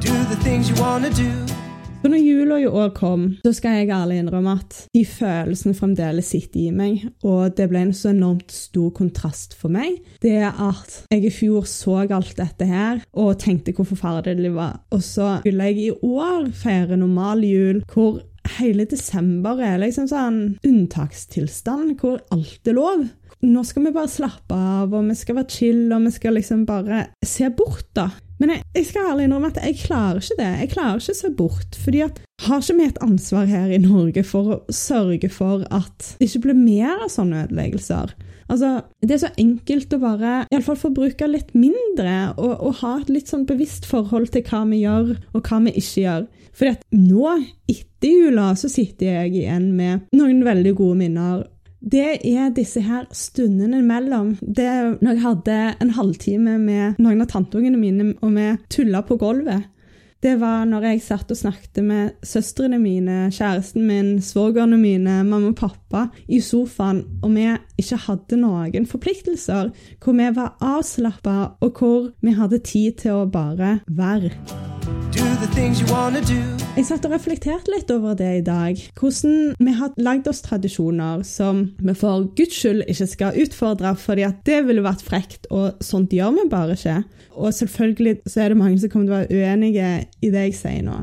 Do 0.00 0.16
the 0.32 0.40
things 0.40 0.72
you 0.72 0.80
wanna 0.80 1.12
do. 1.12 1.63
Så 2.04 2.10
når 2.12 2.20
jula 2.20 2.56
i 2.60 2.66
år 2.68 2.90
kom, 2.92 3.22
så 3.40 3.50
skal 3.56 3.78
jeg 3.78 3.88
ærlig 3.96 4.18
innrømme 4.20 4.58
at 4.58 4.74
de 4.92 5.06
følelsene 5.08 5.72
fremdeles 5.72 6.28
sitter 6.34 6.66
i 6.66 6.72
meg, 6.76 7.06
og 7.24 7.54
det 7.56 7.64
ble 7.70 7.80
en 7.80 7.94
så 7.96 8.10
enormt 8.10 8.52
stor 8.52 8.90
kontrast 8.92 9.56
for 9.56 9.72
meg. 9.72 10.02
Det 10.20 10.36
at 10.44 10.98
jeg 11.08 11.24
i 11.24 11.32
fjor 11.32 11.64
så 11.64 12.02
alt 12.04 12.36
dette 12.36 12.68
her 12.68 13.00
og 13.16 13.38
tenkte 13.40 13.72
hvor 13.72 13.88
forferdelig 13.88 14.50
det 14.50 14.52
var, 14.52 14.82
og 14.92 15.00
så 15.00 15.38
ville 15.46 15.70
jeg 15.70 15.80
i 15.80 15.90
år 15.96 16.50
feire 16.52 17.00
normal 17.00 17.40
jul 17.48 17.80
hvor 17.88 18.20
hele 18.58 18.84
desember 18.84 19.64
er 19.64 19.80
liksom 19.80 20.10
sånn 20.12 20.40
unntakstilstand, 20.60 21.96
hvor 22.02 22.20
alt 22.36 22.68
er 22.68 22.76
lov. 22.76 23.06
Nå 23.44 23.64
skal 23.64 23.88
vi 23.88 23.94
bare 23.96 24.12
slappe 24.12 24.56
av, 24.56 24.92
og 24.92 25.08
vi 25.08 25.16
skal 25.16 25.40
være 25.40 25.52
chill, 25.52 25.82
og 25.92 26.04
vi 26.06 26.12
skal 26.14 26.36
liksom 26.38 26.68
bare 26.68 27.06
se 27.24 27.48
bort, 27.52 27.88
da. 27.96 28.10
Men 28.42 28.54
jeg, 28.54 28.64
jeg, 28.74 28.86
skal 28.88 29.10
ærlig 29.12 29.28
innrømme 29.28 29.50
at 29.52 29.60
jeg 29.62 29.80
klarer 29.84 30.20
ikke 30.20 30.38
det. 30.40 30.52
Jeg 30.64 30.70
klarer 30.74 31.00
ikke 31.00 31.14
å 31.14 31.20
se 31.20 31.32
bort. 31.38 31.80
fordi 31.84 32.04
at 32.04 32.20
har 32.44 32.60
ikke 32.60 32.78
vi 32.80 32.86
et 32.90 33.02
ansvar 33.04 33.46
her 33.46 33.70
i 33.70 33.80
Norge 33.82 34.24
for 34.26 34.54
å 34.56 34.60
sørge 34.74 35.30
for 35.30 35.62
at 35.74 36.14
det 36.18 36.28
ikke 36.28 36.48
blir 36.48 36.58
mer 36.58 37.04
av 37.04 37.12
sånne 37.14 37.44
ødeleggelser? 37.46 38.14
Altså, 38.50 38.82
Det 39.00 39.14
er 39.14 39.22
så 39.22 39.32
enkelt 39.40 39.94
å 39.94 40.00
bare 40.02 40.32
iallfall 40.52 40.76
forbruke 40.76 41.28
litt 41.30 41.54
mindre 41.56 42.34
og, 42.36 42.52
og, 42.58 42.74
ha 42.82 42.98
et 43.00 43.12
litt 43.12 43.30
sånn 43.30 43.46
bevisst 43.48 43.86
forhold 43.88 44.34
til 44.34 44.44
hva 44.50 44.64
vi 44.68 44.82
gjør 44.82 45.14
og 45.32 45.48
hva 45.48 45.60
vi 45.64 45.72
ikke 45.80 46.04
gjør. 46.04 46.26
At 46.68 46.84
nå, 46.94 47.30
etter 47.70 48.12
jula, 48.12 48.52
så 48.58 48.68
sitter 48.70 49.08
jeg 49.08 49.32
igjen 49.40 49.72
med 49.74 50.04
noen 50.14 50.44
veldig 50.46 50.74
gode 50.78 51.00
minner 51.00 51.46
det 51.84 52.24
er 52.24 52.54
disse 52.56 52.80
her 52.80 53.04
stundene 53.12 53.82
imellom. 53.82 54.34
Det 54.40 54.64
er 54.64 54.94
når 55.04 55.10
jeg 55.12 55.24
hadde 55.26 55.60
en 55.84 55.94
halvtime 55.98 56.56
med 56.62 56.98
noen 57.02 57.20
av 57.20 57.28
tanteungene 57.32 57.80
mine, 57.80 58.10
og 58.24 58.34
vi 58.36 58.48
tulla 58.72 59.04
på 59.04 59.18
gulvet. 59.20 59.70
Det 60.24 60.38
var 60.40 60.62
når 60.64 60.86
jeg 60.88 61.00
satt 61.04 61.32
og 61.34 61.36
snakket 61.36 61.82
med 61.84 62.14
søstrene 62.24 62.78
mine, 62.80 63.26
kjæresten 63.28 63.84
min, 63.84 64.22
svogerne 64.24 64.78
mine, 64.80 65.18
mamma 65.20 65.50
og 65.52 65.58
pappa 65.58 66.06
i 66.32 66.40
sofaen, 66.40 67.02
og 67.20 67.34
vi 67.36 67.44
ikke 67.82 68.00
hadde 68.06 68.38
noen 68.40 68.88
forpliktelser. 68.88 69.74
Hvor 70.00 70.16
vi 70.16 70.30
var 70.38 70.56
avslappa, 70.64 71.36
og 71.60 71.76
hvor 71.76 72.08
vi 72.24 72.38
hadde 72.38 72.64
tid 72.64 73.04
til 73.04 73.20
å 73.20 73.28
bare 73.28 73.82
være. 73.92 74.32
Jeg 76.74 76.88
satt 76.88 77.04
og 77.06 77.12
reflekterte 77.14 77.70
litt 77.70 77.90
over 77.94 78.16
det 78.18 78.30
i 78.40 78.42
dag. 78.44 78.80
Hvordan 78.98 79.54
vi 79.62 79.72
har 79.78 79.92
lagd 80.02 80.26
oss 80.28 80.42
tradisjoner 80.42 81.22
som 81.24 81.62
vi 81.78 81.94
for 81.96 82.26
guds 82.36 82.58
skyld 82.58 82.82
ikke 82.90 83.06
skal 83.08 83.38
utfordre, 83.44 83.92
fordi 83.96 84.24
at 84.26 84.40
det 84.44 84.58
ville 84.66 84.82
vært 84.84 85.04
frekt, 85.06 85.46
og 85.54 85.78
sånt 85.84 86.12
gjør 86.12 86.34
vi 86.36 86.46
bare 86.50 86.74
ikke. 86.74 86.96
Og 87.38 87.54
selvfølgelig 87.54 88.16
så 88.26 88.42
er 88.42 88.52
det 88.52 88.58
mange 88.58 88.80
som 88.82 88.90
kommer 88.92 89.06
til 89.06 89.14
å 89.14 89.20
være 89.22 89.38
uenige 89.38 89.90
i 90.20 90.32
det 90.34 90.44
jeg 90.48 90.58
sier 90.58 90.84
nå. 90.84 90.98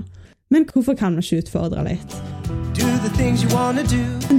Men 0.52 0.68
hvorfor 0.68 1.00
kan 1.00 1.16
vi 1.16 1.24
ikke 1.24 1.46
utfordre 1.46 1.88
litt? 1.88 2.18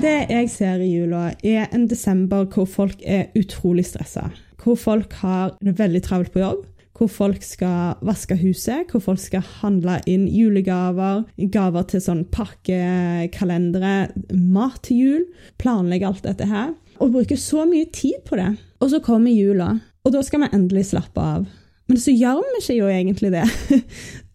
Det 0.03 0.19
jeg 0.29 0.51
ser 0.53 0.85
i 0.85 0.93
jula, 0.93 1.31
er 1.43 1.73
en 1.73 1.89
desember 1.89 2.45
hvor 2.53 2.69
folk 2.69 3.01
er 3.03 3.33
utrolig 3.41 3.89
stressa. 3.89 4.29
Hvor 4.63 4.77
folk 4.79 5.17
har 5.25 5.57
det 5.65 5.79
veldig 5.81 6.05
travelt 6.05 6.37
på 6.37 6.45
jobb 6.45 6.69
hvor 7.03 7.11
folk 7.11 7.43
skal 7.43 7.99
vaske 8.07 8.37
huset, 8.39 8.91
hvor 8.91 9.03
folk 9.03 9.21
skal 9.21 9.43
handle 9.63 9.99
inn 10.11 10.29
julegaver, 10.31 11.25
gaver 11.51 11.89
til 11.91 12.03
sånn 12.05 12.23
pakkekalendere, 12.31 14.13
mat 14.39 14.79
til 14.87 15.01
jul, 15.01 15.25
planlegge 15.63 16.07
alt 16.07 16.29
dette 16.29 16.47
her. 16.51 16.71
Og 17.03 17.17
bruke 17.17 17.39
så 17.41 17.67
mye 17.67 17.89
tid 17.91 18.23
på 18.29 18.39
det. 18.39 18.53
Og 18.83 18.93
så 18.93 19.03
kommer 19.03 19.35
jula, 19.35 19.75
og 20.07 20.15
da 20.15 20.23
skal 20.23 20.45
vi 20.45 20.53
endelig 20.55 20.93
slappe 20.93 21.27
av. 21.35 21.51
Men 21.91 21.99
så 21.99 22.15
gjør 22.15 22.39
vi 22.39 22.61
ikke 22.61 22.79
jo 22.79 22.91
egentlig 22.91 23.33
det. 23.35 23.47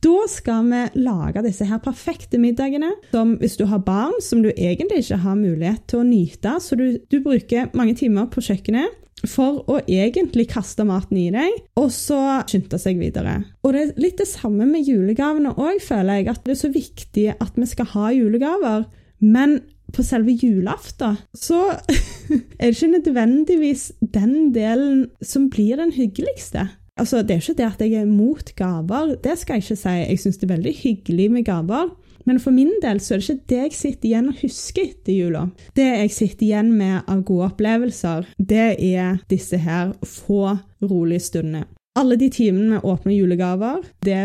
Da 0.05 0.27
skal 0.29 0.67
vi 0.69 0.79
lage 1.01 1.41
disse 1.41 1.65
her 1.65 1.79
perfekte 1.81 2.37
middagene, 2.37 2.91
som 3.09 3.31
hvis 3.41 3.55
du 3.57 3.63
har 3.65 3.81
barn 3.81 4.13
som 4.21 4.43
du 4.43 4.51
egentlig 4.51 5.01
ikke 5.01 5.17
har 5.23 5.39
mulighet 5.39 5.87
til 5.89 6.03
å 6.03 6.05
nyte, 6.05 6.53
så 6.61 6.77
du, 6.77 6.99
du 7.09 7.17
bruker 7.25 7.71
mange 7.73 7.95
timer 7.97 8.29
på 8.29 8.43
kjøkkenet 8.45 8.93
for 9.25 9.63
å 9.65 9.79
egentlig 9.89 10.45
kaste 10.51 10.85
maten 10.85 11.17
i 11.17 11.29
deg, 11.33 11.55
og 11.79 11.89
så 11.93 12.19
skynde 12.47 12.77
seg 12.81 12.99
videre. 13.01 13.39
Og 13.65 13.73
det 13.73 13.81
er 13.81 13.95
litt 14.03 14.19
det 14.21 14.27
samme 14.29 14.67
med 14.69 14.85
julegavene 14.85 15.55
òg, 15.57 15.81
føler 15.83 16.19
jeg. 16.19 16.29
At 16.29 16.45
det 16.45 16.53
er 16.53 16.61
så 16.61 16.71
viktig 16.73 17.25
at 17.33 17.57
vi 17.57 17.69
skal 17.69 17.89
ha 17.95 18.11
julegaver. 18.13 18.85
Men 19.23 19.59
på 19.95 20.03
selve 20.03 20.35
julaften 20.35 21.15
så 21.37 21.61
er 22.59 22.67
det 22.67 22.75
ikke 22.75 22.91
nødvendigvis 22.97 23.91
den 24.01 24.51
delen 24.55 25.07
som 25.23 25.47
blir 25.49 25.79
den 25.81 25.95
hyggeligste. 25.95 26.67
Altså, 26.97 27.21
Det 27.21 27.35
er 27.35 27.41
ikke 27.41 27.57
det 27.57 27.65
at 27.65 27.81
jeg 27.81 28.01
er 28.01 28.09
mot 28.09 28.51
gaver, 28.57 29.15
det 29.23 29.37
skal 29.37 29.57
jeg 29.57 29.63
ikke 29.63 29.81
si. 29.81 29.95
Jeg 30.01 30.19
syns 30.21 30.37
det 30.37 30.49
er 30.49 30.55
veldig 30.55 30.75
hyggelig 30.83 31.31
med 31.31 31.45
gaver. 31.45 31.89
Men 32.27 32.41
for 32.43 32.51
min 32.51 32.73
del 32.83 32.99
så 32.99 33.15
er 33.15 33.21
det 33.21 33.29
ikke 33.29 33.47
det 33.49 33.61
jeg 33.61 33.77
sitter 33.77 34.09
igjen 34.09 34.29
og 34.33 34.41
husker 34.43 34.89
etter 34.89 35.15
jula. 35.15 35.45
Det 35.77 35.87
jeg 35.87 36.11
sitter 36.11 36.47
igjen 36.49 36.73
med 36.75 37.07
av 37.07 37.23
gode 37.27 37.53
opplevelser, 37.53 38.27
det 38.37 38.67
er 38.83 39.21
disse 39.31 39.59
her 39.63 39.95
få, 40.03 40.57
rolige 40.83 41.23
stundene. 41.29 41.63
Alle 41.97 42.17
de 42.19 42.27
timene 42.29 42.75
med 42.75 42.85
åpne 42.85 43.15
julegaver, 43.15 43.79
det 44.05 44.19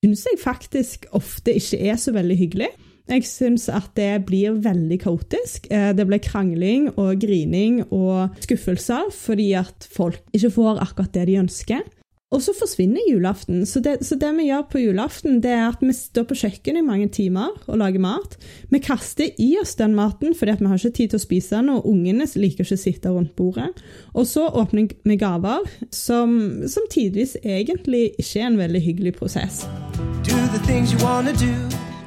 syns 0.00 0.22
jeg 0.30 0.40
faktisk 0.40 1.10
ofte 1.12 1.52
ikke 1.58 1.82
er 1.90 1.98
så 2.00 2.14
veldig 2.14 2.38
hyggelig. 2.38 2.70
Jeg 3.10 3.26
syns 3.26 3.66
at 3.68 3.90
det 3.98 4.22
blir 4.28 4.54
veldig 4.62 4.98
kaotisk. 5.02 5.66
Eh, 5.74 5.90
det 5.92 6.06
blir 6.08 6.22
krangling 6.22 6.88
og 6.94 7.18
grining 7.20 7.82
og 7.90 8.38
skuffelser 8.46 9.10
fordi 9.12 9.50
at 9.58 9.88
folk 9.92 10.22
ikke 10.32 10.54
får 10.54 10.80
akkurat 10.86 11.18
det 11.18 11.26
de 11.28 11.40
ønsker. 11.42 11.82
Og 12.32 12.40
så 12.40 12.54
forsvinner 12.56 13.04
julaften. 13.10 13.66
Så 13.68 13.80
det, 13.84 13.98
så 14.06 14.16
det, 14.16 14.30
vi 14.38 14.48
gjør 14.48 14.64
på 14.72 14.80
julaften, 14.80 15.40
det 15.44 15.52
er 15.52 15.66
at 15.68 15.82
vi 15.84 15.92
står 15.92 16.24
på 16.30 16.38
kjøkkenet 16.40 16.80
i 16.80 16.86
mange 16.86 17.08
timer 17.12 17.52
og 17.66 17.80
lager 17.82 18.00
mat. 18.00 18.38
Vi 18.72 18.80
kaster 18.82 19.28
i 19.36 19.50
oss 19.60 19.74
den 19.76 19.96
maten 19.98 20.32
fordi 20.38 20.56
vi 20.62 20.70
har 20.70 20.80
ikke 20.80 20.96
tid 20.96 21.12
til 21.12 21.20
å 21.20 21.26
spise 21.26 21.58
den, 21.58 21.68
og 21.74 21.86
ungene 21.88 22.26
liker 22.40 22.64
ikke 22.64 22.78
å 22.78 22.80
sitte 22.80 23.12
rundt 23.12 23.34
bordet. 23.36 23.68
Og 24.16 24.24
så 24.30 24.46
åpner 24.48 24.88
vi 25.04 25.18
gaver, 25.20 25.68
som, 25.92 26.64
som 26.68 26.88
tidvis 26.92 27.36
egentlig 27.42 28.14
ikke 28.16 28.40
er 28.40 28.48
en 28.48 28.60
veldig 28.62 28.82
hyggelig 28.86 29.14
prosess. 29.20 29.66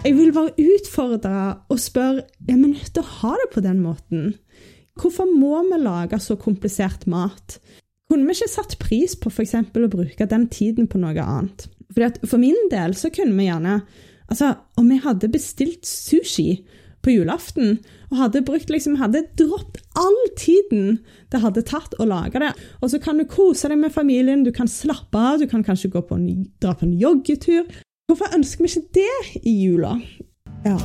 Jeg 0.05 0.13
vil 0.13 0.33
bare 0.33 0.53
utfordre 0.61 1.45
og 1.69 1.79
spørre 1.81 2.25
er 2.45 2.57
vi 2.57 2.73
nødt 2.73 2.91
til 2.93 3.01
å 3.01 3.13
ha 3.21 3.37
det 3.41 3.49
på 3.53 3.61
den 3.65 3.81
måten. 3.85 4.35
Hvorfor 4.95 5.29
må 5.29 5.59
vi 5.69 5.81
lage 5.81 6.17
så 6.23 6.37
komplisert 6.39 7.05
mat? 7.09 7.59
Kunne 8.11 8.27
vi 8.29 8.35
ikke 8.37 8.51
satt 8.51 8.77
pris 8.81 9.15
på 9.17 9.31
f.eks. 9.31 9.55
å 9.57 9.91
bruke 9.91 10.27
den 10.29 10.49
tiden 10.53 10.89
på 10.91 11.01
noe 11.01 11.17
annet? 11.21 11.67
Fordi 11.93 12.27
for 12.27 12.41
min 12.41 12.67
del 12.71 12.93
så 12.97 13.11
kunne 13.13 13.37
vi 13.37 13.49
gjerne 13.49 13.79
Altså, 14.25 14.55
om 14.73 14.87
vi 14.89 14.95
hadde 15.03 15.27
bestilt 15.29 15.85
sushi 15.85 16.63
på 17.05 17.13
julaften 17.13 17.75
og 18.09 18.15
hadde 18.17 18.41
brukt 18.41 18.71
liksom, 18.73 18.95
hadde 18.97 19.21
droppet 19.37 19.83
all 20.01 20.17
tiden 20.33 20.95
det 21.29 21.43
hadde 21.43 21.61
tatt 21.67 21.93
å 22.01 22.07
lage 22.09 22.41
det. 22.41 22.49
Og 22.81 22.89
så 22.89 22.97
kan 23.03 23.21
du 23.21 23.27
kose 23.29 23.69
deg 23.69 23.77
med 23.83 23.93
familien, 23.93 24.41
du 24.41 24.49
kan 24.55 24.65
slappe 24.65 25.13
av, 25.13 25.37
du 25.37 25.45
kan 25.51 25.61
kanskje 25.65 25.91
på 25.93 26.17
en, 26.17 26.47
dra 26.57 26.73
på 26.73 26.87
en 26.87 26.97
joggetur. 26.97 27.69
Hvorfor 28.09 28.33
ønsker 28.33 28.65
vi 28.65 28.71
ikke 28.71 28.97
det 28.97 29.43
i 29.45 29.53
jula? 29.67 29.93
Ja. 30.65 30.77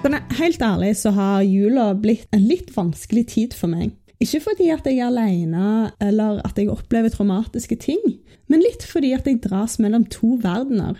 Sånn, 0.00 0.16
helt 0.38 0.62
ærlig 0.64 0.94
så 1.02 1.10
har 1.16 1.42
jula 1.42 1.90
blitt 1.98 2.30
en 2.34 2.46
litt 2.46 2.70
vanskelig 2.76 3.26
tid 3.34 3.58
for 3.58 3.72
meg. 3.72 3.96
Ikke 4.20 4.42
fordi 4.44 4.68
at 4.68 4.84
jeg 4.84 4.98
er 5.00 5.08
alene 5.08 5.92
eller 6.04 6.42
at 6.44 6.58
jeg 6.60 6.68
opplever 6.68 7.12
traumatiske 7.12 7.78
ting, 7.80 8.02
men 8.52 8.60
litt 8.60 8.84
fordi 8.84 9.14
at 9.16 9.28
jeg 9.28 9.40
dras 9.46 9.78
mellom 9.80 10.04
to 10.12 10.34
verdener. 10.42 10.98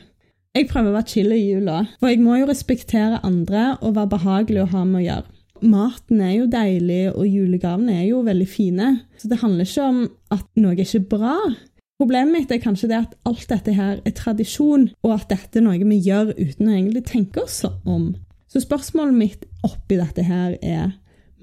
Jeg 0.57 0.71
prøver 0.71 0.91
å 0.91 0.97
være 0.97 1.11
chill 1.13 1.35
i 1.37 1.43
jula, 1.43 1.83
for 2.01 2.11
jeg 2.11 2.23
må 2.25 2.39
jo 2.41 2.49
respektere 2.49 3.21
andre 3.27 3.75
og 3.85 3.95
være 3.99 4.15
behagelig 4.17 4.65
å 4.65 4.71
ha 4.73 4.87
med 4.89 5.03
å 5.03 5.05
gjøre. 5.05 5.29
Maten 5.61 6.23
er 6.25 6.33
jo 6.39 6.47
deilig, 6.49 7.03
og 7.13 7.29
julegavene 7.29 7.99
er 8.01 8.07
jo 8.09 8.23
veldig 8.25 8.49
fine, 8.49 8.89
så 9.21 9.29
det 9.29 9.43
handler 9.43 9.69
ikke 9.69 9.89
om 9.91 10.01
at 10.33 10.47
noe 10.57 10.73
er 10.73 10.87
ikke 10.87 11.03
bra. 11.13 11.37
Problemet 12.01 12.33
mitt 12.33 12.55
er 12.55 12.63
kanskje 12.65 12.89
det 12.89 13.03
at 13.03 13.17
alt 13.29 13.45
dette 13.53 13.77
her 13.77 14.01
er 14.01 14.17
tradisjon, 14.17 14.89
og 15.05 15.17
at 15.19 15.29
dette 15.29 15.61
er 15.61 15.67
noe 15.67 15.77
vi 15.93 16.01
gjør 16.09 16.33
uten 16.39 16.71
å 16.71 16.77
egentlig 16.79 17.05
tenke 17.13 17.45
oss 17.45 17.61
om. 17.69 18.15
Så 18.49 18.65
spørsmålet 18.65 19.21
mitt 19.21 19.45
oppi 19.69 20.01
dette 20.01 20.25
her 20.25 20.57
er 20.65 20.95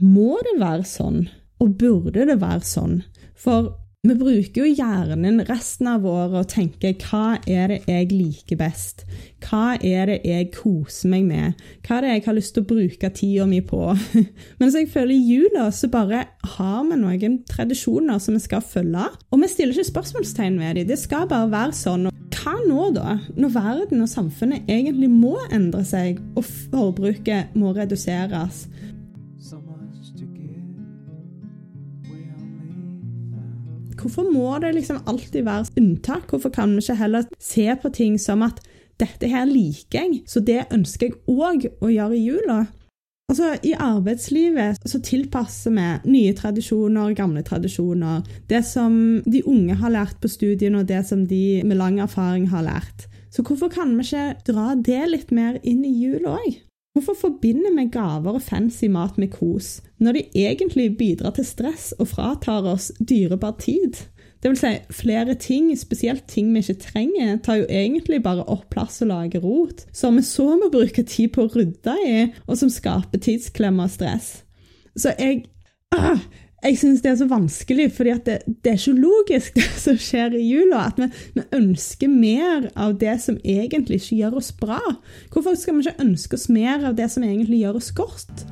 må 0.01 0.34
det 0.46 0.57
være 0.57 0.86
sånn 0.89 1.27
og 1.64 1.76
burde 1.80 2.28
det 2.30 2.40
være 2.42 2.66
sånn? 2.68 3.02
For 3.38 3.74
vi 4.08 4.14
bruker 4.16 4.62
jo 4.62 4.76
hjernen 4.78 5.42
resten 5.50 5.88
av 5.92 6.06
året 6.08 6.36
og 6.40 6.50
tenker 6.52 6.94
hva 7.02 7.40
er 7.50 7.74
det 7.74 7.78
jeg 7.90 8.12
liker 8.14 8.60
best? 8.60 9.04
Hva 9.44 9.76
er 9.84 10.08
det 10.12 10.18
jeg 10.24 10.52
koser 10.56 11.12
meg 11.12 11.26
med? 11.28 11.64
Hva 11.84 11.98
er 11.98 12.06
det 12.06 12.14
jeg 12.14 12.24
har 12.28 12.38
lyst 12.38 12.54
til 12.56 12.64
å 12.64 12.70
bruke 12.70 13.10
tida 13.18 13.48
mi 13.50 13.60
på? 13.66 13.82
Mens 14.62 14.78
jeg 14.78 14.88
føler 14.94 15.16
i 15.16 15.34
jula 15.34 15.68
så 15.76 15.90
bare 15.92 16.24
har 16.54 16.86
vi 16.88 17.00
noen 17.02 17.40
tradisjoner 17.50 18.22
som 18.24 18.38
vi 18.38 18.44
skal 18.46 18.64
følge. 18.64 19.10
Og 19.34 19.44
vi 19.44 19.52
stiller 19.52 19.76
ikke 19.76 19.92
spørsmålstegn 19.92 20.62
ved 20.62 20.80
dem. 20.80 20.92
Det 20.94 21.00
skal 21.02 21.28
bare 21.28 21.52
være 21.52 21.76
sånn. 21.76 22.08
Hva 22.38 22.54
nå, 22.64 22.92
da? 22.96 23.18
Når 23.36 23.56
verden 23.58 24.06
og 24.06 24.12
samfunnet 24.14 24.70
egentlig 24.72 25.10
må 25.12 25.36
endre 25.52 25.84
seg, 25.84 26.22
og 26.38 26.46
forbruket 26.46 27.58
må 27.60 27.74
reduseres. 27.76 28.68
Hvorfor 33.98 34.27
må 34.30 34.58
det 34.62 34.75
liksom 34.75 35.01
alltid 35.10 35.44
være 35.48 35.72
unntak? 35.80 36.30
Hvorfor 36.30 36.54
kan 36.54 36.75
vi 36.75 36.84
ikke 36.84 37.00
heller 37.01 37.30
se 37.39 37.68
på 37.82 37.89
ting 37.94 38.20
som 38.22 38.46
at 38.46 38.62
dette 39.01 39.30
her 39.30 39.46
liker 39.46 40.04
jeg, 40.04 40.22
så 40.30 40.42
det 40.42 40.68
ønsker 40.74 41.10
jeg 41.10 41.20
òg 41.30 41.68
å 41.82 41.89
gjøre 41.92 42.18
i 42.18 42.25
jula? 42.25 42.60
Altså, 43.27 43.58
I 43.60 43.74
arbeidslivet 43.75 44.80
så 44.88 45.01
tilpasser 45.04 45.74
vi 45.75 45.88
nye 46.13 46.36
tradisjoner, 46.38 47.12
gamle 47.18 47.44
tradisjoner. 47.44 48.22
Det 48.48 48.62
som 48.63 49.20
de 49.25 49.42
unge 49.44 49.75
har 49.82 49.92
lært 49.92 50.22
på 50.24 50.32
studiene, 50.32 50.80
og 50.80 50.88
det 50.88 51.01
som 51.10 51.25
de 51.27 51.62
med 51.68 51.75
lang 51.82 52.00
erfaring 52.00 52.48
har 52.54 52.63
lært. 52.63 53.10
Så 53.34 53.44
hvorfor 53.44 53.68
kan 53.74 53.92
vi 53.98 54.06
ikke 54.08 54.30
dra 54.48 54.72
det 54.80 55.04
litt 55.12 55.36
mer 55.36 55.60
inn 55.68 55.84
i 55.84 55.92
jula 55.92 56.38
òg? 56.39 56.62
Hvorfor 56.98 57.13
forbinder 57.13 57.75
vi 57.77 57.84
gaver 57.94 58.39
og 58.39 58.42
fancy 58.42 58.88
mat 58.89 59.20
med 59.22 59.30
kos, 59.30 59.84
når 60.01 60.16
de 60.16 60.22
egentlig 60.34 60.88
bidrar 60.98 61.36
til 61.38 61.46
stress 61.46 61.92
og 62.01 62.08
fratar 62.10 62.66
oss 62.66 62.88
dyrebar 62.98 63.54
tid? 63.62 64.00
Det 64.42 64.50
vil 64.50 64.58
si, 64.58 64.72
flere 64.89 65.36
ting, 65.38 65.70
spesielt 65.77 66.25
ting 66.30 66.50
vi 66.54 66.63
ikke 66.63 66.80
trenger, 66.88 67.38
tar 67.46 67.60
jo 67.62 67.68
egentlig 67.70 68.24
bare 68.25 68.48
opp 68.50 68.66
plass 68.74 68.98
og 69.06 69.12
lager 69.12 69.46
rot, 69.46 69.86
som 69.94 70.18
vi 70.18 70.25
så 70.25 70.48
må 70.58 70.72
bruke 70.74 71.06
tid 71.06 71.36
på 71.36 71.46
å 71.46 71.51
rydde 71.54 71.96
i, 72.08 72.18
og 72.48 72.58
som 72.58 72.74
skaper 72.74 73.22
tidsklemmer 73.22 73.86
og 73.86 73.94
stress. 73.94 74.32
Så 74.98 75.13
jeg 75.20 75.46
øh, 75.94 76.25
jeg 76.64 76.78
syns 76.82 77.04
det 77.04 77.12
er 77.12 77.20
så 77.20 77.28
vanskelig, 77.30 77.92
for 77.94 78.08
det, 78.08 78.40
det, 78.48 78.72
er 78.72 78.80
ikke 78.80 78.98
logisk, 78.98 79.56
det 79.60 79.70
som 79.78 80.00
skjer 80.02 80.38
i 80.40 80.44
jula. 80.48 80.88
At 80.90 80.98
vi, 81.02 81.10
vi, 81.36 81.46
ønsker 81.58 82.12
mer 82.12 82.70
av 82.76 82.98
det 83.02 83.20
som 83.24 83.38
egentlig 83.44 84.02
ikke 84.02 84.22
gjør 84.24 84.40
oss 84.42 84.52
bra. 84.58 84.82
Hvorfor 85.34 85.58
skal 85.60 85.78
vi 85.78 85.86
ikke 85.86 86.08
ønske 86.08 86.40
oss 86.40 86.50
mer 86.50 86.90
av 86.90 86.98
det 86.98 87.12
som 87.14 87.26
egentlig 87.26 87.62
gjør 87.62 87.82
oss 87.82 87.94
godt? 87.98 88.46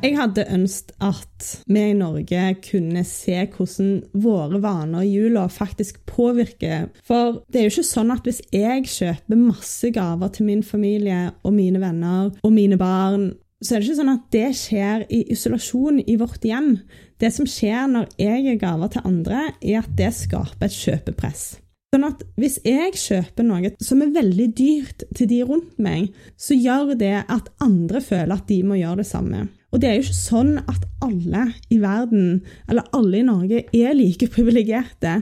Jeg 0.00 0.16
hadde 0.16 0.46
ønsket 0.48 0.94
at 1.04 1.48
vi 1.68 1.80
i 1.90 1.96
Norge 1.96 2.44
kunne 2.64 3.02
se 3.04 3.36
hvordan 3.52 3.90
våre 4.24 4.60
vaner 4.62 5.04
i 5.04 5.10
jula 5.12 5.44
faktisk 5.52 6.00
påvirker. 6.08 6.88
For 7.04 7.42
det 7.52 7.60
er 7.60 7.68
jo 7.68 7.74
ikke 7.74 7.84
sånn 7.90 8.14
at 8.14 8.24
hvis 8.24 8.40
jeg 8.48 8.88
kjøper 8.88 9.42
masse 9.44 9.92
gaver 9.92 10.32
til 10.32 10.48
min 10.48 10.64
familie 10.64 11.20
og 11.44 11.52
mine 11.54 11.82
venner 11.84 12.32
og 12.40 12.56
mine 12.56 12.80
barn 12.80 13.28
så 13.60 13.74
er 13.74 13.80
det 13.80 13.90
ikke 13.90 14.00
sånn 14.00 14.12
at 14.14 14.28
det 14.32 14.50
skjer 14.56 15.02
i 15.12 15.24
isolasjon 15.34 16.00
i 16.00 16.16
vårt 16.20 16.44
hjem. 16.48 16.78
Det 17.20 17.28
som 17.34 17.48
skjer 17.48 17.90
når 17.92 18.08
jeg 18.20 18.44
gir 18.46 18.60
gaver 18.60 18.92
til 18.94 19.08
andre, 19.10 19.50
er 19.60 19.82
at 19.82 19.90
det 19.98 20.12
skaper 20.16 20.68
et 20.68 20.76
kjøpepress. 20.76 21.44
Sånn 21.90 22.06
at 22.06 22.22
hvis 22.38 22.60
jeg 22.62 22.94
kjøper 22.94 23.44
noe 23.44 23.72
som 23.82 24.00
er 24.04 24.12
veldig 24.14 24.46
dyrt 24.56 25.04
til 25.18 25.28
de 25.28 25.40
rundt 25.42 25.80
meg, 25.82 26.12
så 26.38 26.54
gjør 26.54 26.94
det 27.00 27.16
at 27.26 27.50
andre 27.60 28.00
føler 28.04 28.36
at 28.36 28.46
de 28.48 28.60
må 28.62 28.78
gjøre 28.78 29.02
det 29.02 29.08
samme. 29.10 29.48
Og 29.74 29.82
det 29.82 29.90
er 29.90 29.98
jo 29.98 30.06
ikke 30.06 30.18
sånn 30.20 30.52
at 30.70 30.86
alle 31.02 31.48
i 31.70 31.80
verden, 31.82 32.40
eller 32.70 32.86
alle 32.96 33.20
i 33.20 33.26
Norge, 33.26 33.64
er 33.74 33.96
like 33.98 34.30
privilegerte. 34.30 35.18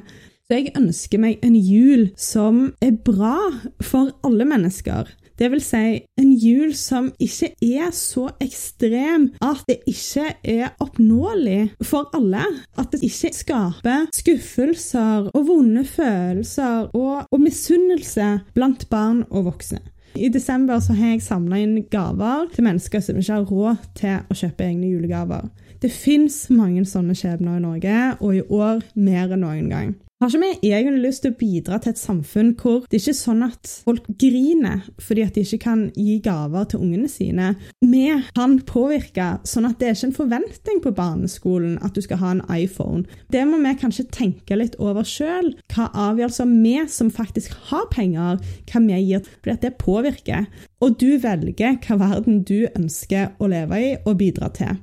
Så 0.48 0.60
jeg 0.60 0.76
ønsker 0.78 1.20
meg 1.20 1.42
en 1.44 1.56
jul 1.56 2.06
som 2.20 2.70
er 2.84 2.94
bra 3.04 3.36
for 3.84 4.12
alle 4.24 4.46
mennesker. 4.48 5.10
Det 5.38 5.50
vil 5.52 5.60
si 5.62 6.00
en 6.18 6.32
jul 6.34 6.72
som 6.74 7.12
ikke 7.22 7.52
er 7.62 7.92
så 7.94 8.26
ekstrem 8.42 9.28
at 9.44 9.62
det 9.68 9.78
ikke 9.86 10.32
er 10.42 10.72
oppnåelig 10.82 11.70
for 11.86 12.10
alle. 12.16 12.42
At 12.78 12.90
det 12.92 13.04
ikke 13.06 13.30
skaper 13.36 14.08
skuffelser 14.14 15.30
og 15.30 15.46
vonde 15.46 15.84
følelser 15.86 16.90
og, 16.90 17.28
og 17.30 17.40
misunnelse 17.40 18.32
blant 18.56 18.88
barn 18.90 19.22
og 19.30 19.46
voksne. 19.52 19.80
I 20.18 20.28
desember 20.34 20.80
så 20.82 20.96
har 20.98 21.12
jeg 21.12 21.22
samla 21.22 21.60
inn 21.62 21.76
gaver 21.92 22.48
til 22.54 22.66
mennesker 22.66 23.02
som 23.04 23.20
ikke 23.20 23.36
har 23.36 23.46
råd 23.46 23.88
til 24.00 24.16
å 24.26 24.38
kjøpe 24.40 24.66
egne 24.66 24.90
julegaver. 24.90 25.46
Det 25.78 25.92
fins 25.94 26.48
mange 26.50 26.82
sånne 26.88 27.14
skjebner 27.14 27.60
i 27.60 27.62
Norge, 27.62 27.98
og 28.18 28.34
i 28.34 28.42
år 28.42 28.82
mer 28.98 29.36
enn 29.36 29.44
noen 29.44 29.68
gang. 29.70 29.92
Har 30.18 30.32
ikke 30.32 30.40
vi 30.42 30.72
egentlig 30.72 31.04
lyst 31.04 31.22
til 31.22 31.30
å 31.30 31.38
bidra 31.38 31.76
til 31.78 31.92
et 31.92 32.00
samfunn 32.00 32.48
hvor 32.58 32.80
det 32.90 32.98
ikke 32.98 33.12
er 33.12 33.16
sånn 33.20 33.44
at 33.46 33.68
folk 33.86 34.08
griner 34.18 34.80
fordi 34.98 35.22
at 35.22 35.36
de 35.36 35.44
ikke 35.46 35.60
kan 35.62 35.84
gi 35.94 36.16
gaver 36.24 36.66
til 36.72 36.82
ungene 36.82 37.06
sine? 37.12 37.52
Vi 37.86 38.02
kan 38.34 38.56
påvirke 38.66 39.28
sånn 39.46 39.68
at 39.68 39.78
det 39.78 39.86
er 39.86 39.94
ikke 39.94 40.08
en 40.08 40.16
forventning 40.16 40.80
på 40.82 40.94
barneskolen 40.96 41.76
at 41.86 41.94
du 41.94 42.02
skal 42.02 42.18
ha 42.24 42.32
en 42.34 42.42
iPhone. 42.50 43.04
Det 43.30 43.44
må 43.46 43.62
vi 43.62 43.76
kanskje 43.78 44.08
tenke 44.10 44.58
litt 44.58 44.74
over 44.82 45.06
sjøl. 45.06 45.52
Hva 45.70 45.86
avgjørelser 46.08 46.50
vi 46.50 46.74
som 46.90 47.14
faktisk 47.14 47.54
har 47.70 47.86
penger, 47.94 48.42
kan 48.66 48.90
vi 48.90 48.98
gir? 48.98 49.22
Fordi 49.38 49.54
at 49.54 49.68
det 49.68 49.76
påvirker. 49.78 50.50
Og 50.82 50.98
du 50.98 51.12
velger 51.22 51.78
hva 51.86 52.02
verden 52.02 52.42
du 52.42 52.66
ønsker 52.74 53.36
å 53.38 53.54
leve 53.54 53.82
i 53.86 53.94
og 54.02 54.18
bidra 54.18 54.50
til. 54.50 54.82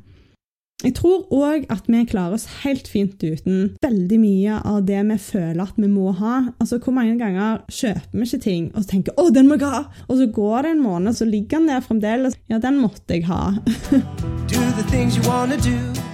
Jeg 0.83 0.97
tror 0.97 1.21
òg 1.31 1.63
at 1.71 1.85
vi 1.87 2.01
klarer 2.03 2.35
oss 2.35 2.49
helt 2.65 2.89
fint 2.91 3.21
uten 3.23 3.69
veldig 3.79 4.17
mye 4.19 4.57
av 4.67 4.81
det 4.89 4.99
vi 5.07 5.15
føler 5.23 5.61
at 5.63 5.77
vi 5.79 5.87
må 5.87 6.11
ha. 6.19 6.51
Altså, 6.59 6.81
Hvor 6.83 6.91
mange 6.97 7.15
ganger 7.21 7.61
kjøper 7.71 8.11
vi 8.11 8.27
ikke 8.27 8.39
ting 8.43 8.65
og 8.73 8.83
så 8.83 8.89
tenker 8.89 9.15
'Å, 9.15 9.31
den 9.31 9.47
må 9.47 9.55
jeg 9.55 9.71
ha!' 9.71 9.87
Og 10.09 10.17
så 10.19 10.27
går 10.27 10.61
det 10.63 10.71
en 10.71 10.83
måned, 10.83 11.07
og 11.07 11.15
så 11.15 11.25
ligger 11.25 11.59
den 11.59 11.67
der 11.67 11.79
fremdeles. 11.79 12.35
Ja, 12.49 12.59
den 12.59 12.77
måtte 12.83 13.15
jeg 13.15 13.23
ha. 13.23 13.55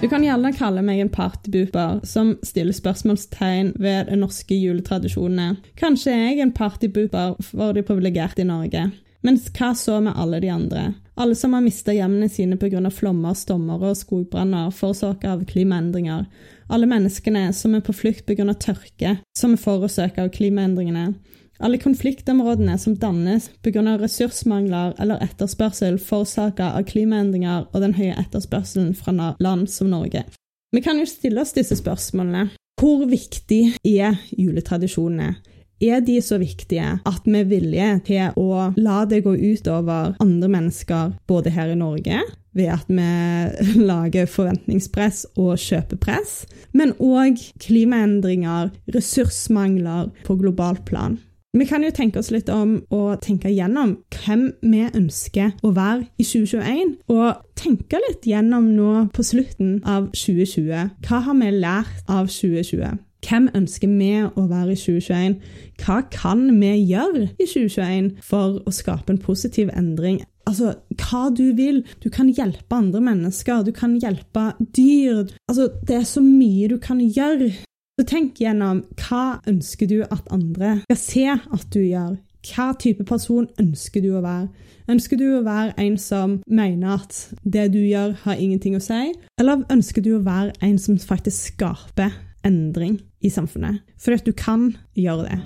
du 0.00 0.08
kan 0.08 0.22
gjerne 0.22 0.54
kalle 0.54 0.82
meg 0.82 1.00
en 1.00 1.10
partybooper 1.10 2.06
som 2.06 2.38
stiller 2.44 2.72
spørsmålstegn 2.72 3.74
ved 3.82 4.06
de 4.06 4.16
norske 4.16 4.54
juletradisjonene. 4.54 5.56
Kanskje 5.76 6.14
er 6.14 6.28
jeg 6.30 6.40
en 6.40 6.52
partybooper 6.52 7.34
for 7.42 7.72
de 7.72 7.82
privilegerte 7.82 8.42
i 8.42 8.44
Norge. 8.44 8.92
Men 9.22 9.38
hva 9.38 9.74
så 9.74 10.00
med 10.00 10.14
alle 10.16 10.40
de 10.40 10.50
andre? 10.50 10.94
Alle 11.14 11.34
som 11.34 11.52
har 11.52 11.60
mista 11.60 11.92
hjemmene 11.92 12.28
sine 12.28 12.56
pga. 12.56 12.90
flommer, 12.90 13.34
stormer 13.34 13.82
og 13.90 13.96
skogbranner 13.96 14.70
forårsaka 14.72 15.34
av 15.34 15.44
klimaendringer. 15.44 16.24
Alle 16.72 16.88
menneskene 16.88 17.52
som 17.52 17.74
er 17.74 17.84
på 17.84 17.92
flukt 17.92 18.24
pga. 18.26 18.54
tørke, 18.54 19.18
som 19.36 19.52
er 19.52 19.60
forårsaka 19.60 20.24
av 20.24 20.32
klimaendringene. 20.32 21.14
Alle 21.60 21.78
konfliktområdene 21.78 22.78
som 22.78 22.96
dannes 22.96 23.50
pga. 23.62 23.98
ressursmangler 24.00 24.94
eller 24.98 25.20
etterspørsel 25.22 25.98
forårsaka 25.98 26.72
av 26.78 26.88
klimaendringer 26.88 27.68
og 27.72 27.80
den 27.80 27.94
høye 27.94 28.16
etterspørselen 28.16 28.94
fra 28.94 29.34
land 29.38 29.68
som 29.70 29.90
Norge. 29.90 30.24
Vi 30.72 30.80
kan 30.80 30.98
jo 30.98 31.04
stille 31.06 31.40
oss 31.44 31.52
disse 31.52 31.76
spørsmålene. 31.76 32.48
Hvor 32.80 33.04
viktig 33.06 33.76
er 33.84 34.16
juletradisjonene? 34.32 35.36
Er 35.82 36.04
de 36.04 36.18
så 36.22 36.38
viktige 36.42 36.98
at 37.08 37.26
vi 37.26 37.40
er 37.40 37.48
villige 37.50 37.90
til 38.06 38.38
å 38.38 38.70
la 38.76 39.02
det 39.08 39.22
gå 39.26 39.34
ut 39.34 39.68
over 39.70 40.14
andre 40.22 40.52
mennesker, 40.52 41.16
både 41.26 41.52
her 41.54 41.72
i 41.72 41.78
Norge, 41.78 42.22
ved 42.52 42.70
at 42.74 42.88
vi 42.88 43.82
lager 43.90 44.30
forventningspress 44.30 45.24
og 45.36 45.56
kjøpepress, 45.60 46.42
men 46.76 46.94
òg 47.00 47.40
klimaendringer, 47.62 48.72
ressursmangler 48.94 50.10
på 50.26 50.38
globalt 50.40 50.84
plan. 50.88 51.18
Vi 51.52 51.66
kan 51.68 51.82
jo 51.84 51.90
tenke 51.92 52.16
oss 52.16 52.30
litt 52.32 52.48
om 52.48 52.78
å 52.88 53.12
tenke 53.20 53.50
gjennom 53.52 53.98
hvem 54.14 54.46
vi 54.64 54.86
ønsker 54.88 55.50
å 55.60 55.74
være 55.76 56.06
i 56.16 56.24
2021, 56.24 56.94
og 57.12 57.42
tenke 57.60 58.00
litt 58.06 58.24
gjennom 58.24 58.70
nå 58.72 58.92
på 59.12 59.24
slutten 59.26 59.82
av 59.84 60.08
2020. 60.16 60.94
Hva 61.04 61.20
har 61.26 61.36
vi 61.42 61.50
lært 61.52 62.08
av 62.08 62.32
2020? 62.32 62.96
Hvem 63.22 63.48
ønsker 63.54 63.88
vi 63.88 64.10
å 64.26 64.44
være 64.50 64.74
i 64.74 64.78
2021? 64.78 65.36
Hva 65.82 66.00
kan 66.12 66.44
vi 66.58 66.72
gjøre 66.90 67.28
i 67.38 67.46
2021 67.46 68.10
for 68.26 68.58
å 68.66 68.74
skape 68.74 69.14
en 69.14 69.22
positiv 69.22 69.70
endring? 69.78 70.20
Altså, 70.48 70.72
hva 70.98 71.28
du 71.30 71.52
vil. 71.54 71.84
Du 72.02 72.10
kan 72.10 72.32
hjelpe 72.34 72.74
andre 72.74 73.00
mennesker, 73.04 73.62
du 73.62 73.70
kan 73.72 73.94
hjelpe 74.02 74.50
dyr. 74.74 75.28
Altså, 75.46 75.68
det 75.86 76.00
er 76.00 76.08
så 76.08 76.22
mye 76.24 76.72
du 76.72 76.80
kan 76.82 76.98
gjøre. 77.00 77.52
Så 78.00 78.08
tenk 78.08 78.40
gjennom 78.40 78.82
hva 78.98 79.38
ønsker 79.46 79.86
du 79.86 80.00
at 80.02 80.26
andre 80.32 80.80
skal 80.88 80.98
se 80.98 81.26
at 81.30 81.66
du 81.70 81.82
gjør? 81.84 82.18
Hva 82.42 82.72
type 82.74 83.06
person 83.06 83.46
ønsker 83.62 84.02
du 84.02 84.16
å 84.16 84.24
være? 84.24 84.48
Ønsker 84.90 85.20
du 85.20 85.28
å 85.36 85.44
være 85.46 85.76
en 85.78 85.94
som 86.00 86.40
mener 86.50 86.96
at 86.96 87.20
det 87.46 87.68
du 87.70 87.78
gjør, 87.84 88.16
har 88.24 88.40
ingenting 88.42 88.74
å 88.74 88.82
si? 88.82 89.12
Eller 89.38 89.62
ønsker 89.70 90.02
du 90.02 90.16
å 90.16 90.24
være 90.26 90.56
en 90.64 90.74
som 90.82 90.98
faktisk 90.98 91.52
skaper 91.52 92.10
endring 92.46 93.00
i 93.22 93.30
samfunnet. 93.32 93.82
For 94.00 94.16
at 94.16 94.26
du 94.26 94.32
kan 94.36 94.72
gjøre 94.98 95.28
det. 95.30 95.38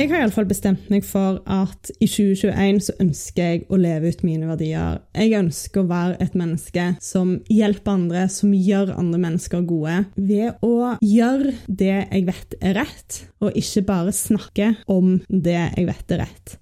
Jeg 0.00 0.08
har 0.08 0.22
iallfall 0.22 0.46
bestemt 0.48 0.86
meg 0.88 1.04
for 1.04 1.42
at 1.50 1.90
i 2.00 2.06
2021 2.08 2.78
så 2.86 2.94
ønsker 3.02 3.50
jeg 3.50 3.64
å 3.68 3.76
leve 3.76 4.08
ut 4.08 4.22
mine 4.24 4.48
verdier. 4.48 5.02
Jeg 5.12 5.34
ønsker 5.36 5.82
å 5.82 5.90
være 5.90 6.16
et 6.24 6.38
menneske 6.38 6.86
som 7.04 7.34
hjelper 7.52 7.98
andre, 7.98 8.22
som 8.32 8.54
gjør 8.56 8.94
andre 8.94 9.20
mennesker 9.26 9.66
gode. 9.68 9.98
Ved 10.16 10.64
å 10.64 10.94
gjøre 11.04 11.52
det 11.66 11.92
jeg 11.98 12.24
vet 12.30 12.56
er 12.62 12.78
rett, 12.80 13.20
og 13.44 13.60
ikke 13.60 13.84
bare 13.92 14.16
snakke 14.16 14.72
om 14.88 15.18
det 15.28 15.58
jeg 15.58 15.88
vet 15.90 16.16
er 16.16 16.24
rett. 16.24 16.56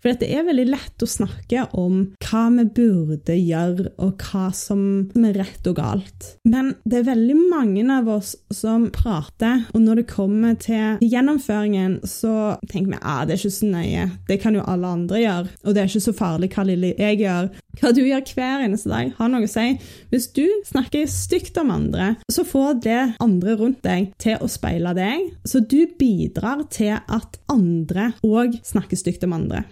For 0.00 0.16
det 0.16 0.30
er 0.32 0.46
veldig 0.46 0.66
lett 0.70 1.04
å 1.04 1.08
snakke 1.08 1.66
om 1.78 2.02
hva 2.24 2.46
vi 2.54 2.64
burde 2.80 3.36
gjøre, 3.36 3.90
og 4.00 4.22
hva 4.24 4.48
som 4.56 4.82
er 5.20 5.36
rett 5.36 5.66
og 5.68 5.76
galt. 5.76 6.28
Men 6.48 6.72
det 6.88 7.00
er 7.00 7.10
veldig 7.10 7.36
mange 7.50 7.84
av 7.92 8.08
oss 8.10 8.34
som 8.54 8.88
prater, 8.94 9.66
og 9.74 9.84
når 9.84 10.00
det 10.00 10.10
kommer 10.12 10.56
til 10.60 11.00
gjennomføringen, 11.04 11.98
så 12.08 12.56
tenker 12.70 12.94
vi 12.94 13.00
at 13.00 13.08
ah, 13.12 13.22
det 13.26 13.36
er 13.36 13.42
ikke 13.42 13.58
så 13.58 13.70
nøye, 13.70 14.06
det 14.28 14.38
kan 14.42 14.56
jo 14.56 14.64
alle 14.64 14.94
andre 14.96 15.20
gjøre, 15.20 15.56
og 15.64 15.74
det 15.74 15.82
er 15.82 15.90
ikke 15.90 16.06
så 16.08 16.16
farlig 16.16 16.50
hva 16.54 16.66
lille 16.68 16.94
jeg 16.96 17.20
gjør. 17.20 17.50
Hva 17.80 17.92
du 17.94 18.00
gjør 18.02 18.24
hver 18.34 18.64
eneste 18.64 18.90
dag, 18.90 19.12
har 19.16 19.30
noe 19.30 19.46
å 19.46 19.50
si. 19.50 19.66
Hvis 20.10 20.30
du 20.36 20.44
snakker 20.68 21.06
stygt 21.10 21.58
om 21.60 21.70
andre, 21.72 22.14
så 22.32 22.44
får 22.46 22.80
det 22.84 23.00
andre 23.22 23.56
rundt 23.60 23.82
deg 23.86 24.10
til 24.20 24.40
å 24.40 24.48
speile 24.50 24.94
deg, 24.96 25.28
så 25.46 25.62
du 25.62 25.84
bidrar 26.00 26.64
til 26.72 26.96
at 26.98 27.38
andre 27.52 28.10
òg 28.26 28.58
snakker 28.66 28.98
stygt 28.98 29.24
om 29.28 29.36
andre. 29.38 29.64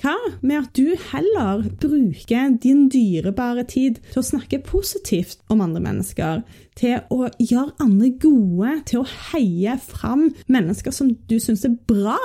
Hva 0.00 0.14
med 0.40 0.56
at 0.56 0.76
du 0.78 0.94
heller 1.10 1.66
bruker 1.80 2.54
din 2.62 2.86
dyrebare 2.88 3.66
tid 3.68 3.98
til 4.06 4.22
å 4.22 4.24
snakke 4.24 4.62
positivt 4.64 5.42
om 5.52 5.60
andre 5.60 5.82
mennesker? 5.84 6.40
Til 6.80 7.02
å 7.12 7.26
gjøre 7.36 7.74
andre 7.84 8.08
gode, 8.22 8.78
til 8.88 9.02
å 9.02 9.10
heie 9.26 9.74
fram 9.84 10.30
mennesker 10.48 10.94
som 10.96 11.10
du 11.28 11.36
syns 11.42 11.66
er 11.68 11.76
bra. 11.90 12.16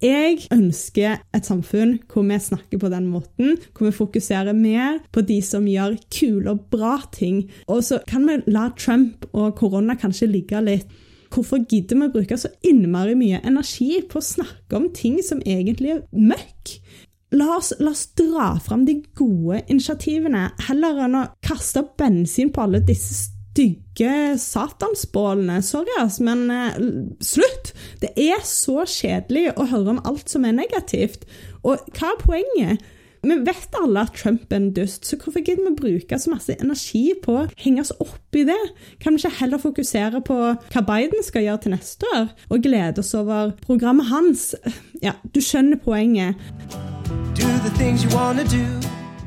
Jeg 0.00 0.46
ønsker 0.54 1.20
et 1.36 1.50
samfunn 1.50 1.98
hvor 2.08 2.24
vi 2.24 2.40
snakker 2.40 2.80
på 2.80 2.92
den 2.94 3.10
måten, 3.12 3.58
hvor 3.76 3.90
vi 3.90 3.98
fokuserer 3.98 4.56
mer 4.56 5.02
på 5.12 5.20
de 5.20 5.42
som 5.44 5.68
gjør 5.68 5.98
kule 6.08 6.54
og 6.54 6.64
bra 6.72 6.96
ting. 7.12 7.44
Og 7.68 7.84
så 7.84 8.00
kan 8.08 8.24
vi 8.30 8.40
la 8.48 8.70
Trump 8.80 9.28
og 9.34 9.58
korona 9.60 9.98
kanskje 10.00 10.30
ligge 10.32 10.64
litt. 10.64 10.88
Hvorfor 11.30 11.60
gidder 11.62 12.00
vi 12.00 12.06
å 12.08 12.12
bruke 12.14 12.36
så 12.40 12.48
innmari 12.66 13.12
mye 13.14 13.38
energi 13.46 14.00
på 14.10 14.18
å 14.18 14.24
snakke 14.24 14.78
om 14.80 14.88
ting 14.96 15.20
som 15.22 15.44
egentlig 15.44 15.92
er 15.98 16.06
møkk? 16.16 16.79
La 17.30 17.56
oss, 17.56 17.72
la 17.78 17.92
oss, 17.92 18.08
dra 18.18 18.52
fram 18.58 18.84
de 18.88 18.96
gode 19.18 19.60
initiativene, 19.70 20.48
heller 20.66 21.04
enn 21.04 21.18
å 21.20 21.28
kaste 21.46 21.84
bensin 22.00 22.50
på 22.50 22.64
alle 22.64 22.80
disse 22.82 23.14
stygge 23.50 24.38
satansbålene. 24.42 25.60
Sorry, 25.62 25.94
ass, 26.02 26.18
men 26.24 26.48
eh, 26.50 26.80
slutt! 27.22 27.70
Det 28.02 28.10
er 28.18 28.42
så 28.46 28.82
kjedelig 28.82 29.52
å 29.54 29.68
høre 29.70 29.94
om 29.94 30.02
alt 30.10 30.32
som 30.32 30.46
er 30.48 30.56
negativt. 30.58 31.28
Og 31.62 31.78
hva 31.94 32.14
er 32.14 32.24
poenget? 32.24 32.90
Vi 33.22 33.36
vet 33.44 33.74
alle 33.76 34.00
at 34.06 34.14
Trump 34.16 34.52
er 34.52 34.56
en 34.56 34.70
dust, 34.72 35.04
så 35.04 35.16
hvorfor 35.20 35.42
gidder 35.44 35.66
vi 35.68 35.74
bruke 35.76 36.18
så 36.18 36.30
masse 36.32 36.54
energi 36.56 37.12
på 37.20 37.34
å 37.36 37.48
henge 37.60 37.82
oss 37.84 37.92
opp 38.00 38.36
i 38.36 38.46
det? 38.48 38.56
Kan 39.02 39.12
vi 39.12 39.20
ikke 39.20 39.42
heller 39.42 39.60
fokusere 39.60 40.22
på 40.24 40.38
hva 40.72 40.82
Biden 40.88 41.20
skal 41.26 41.44
gjøre 41.44 41.60
til 41.66 41.74
neste 41.74 42.08
år, 42.16 42.30
og 42.48 42.64
glede 42.64 43.04
oss 43.04 43.12
over 43.18 43.52
programmet 43.66 44.08
hans? 44.08 44.54
Ja, 45.04 45.18
du 45.34 45.40
skjønner 45.44 45.76
poenget. 45.84 46.40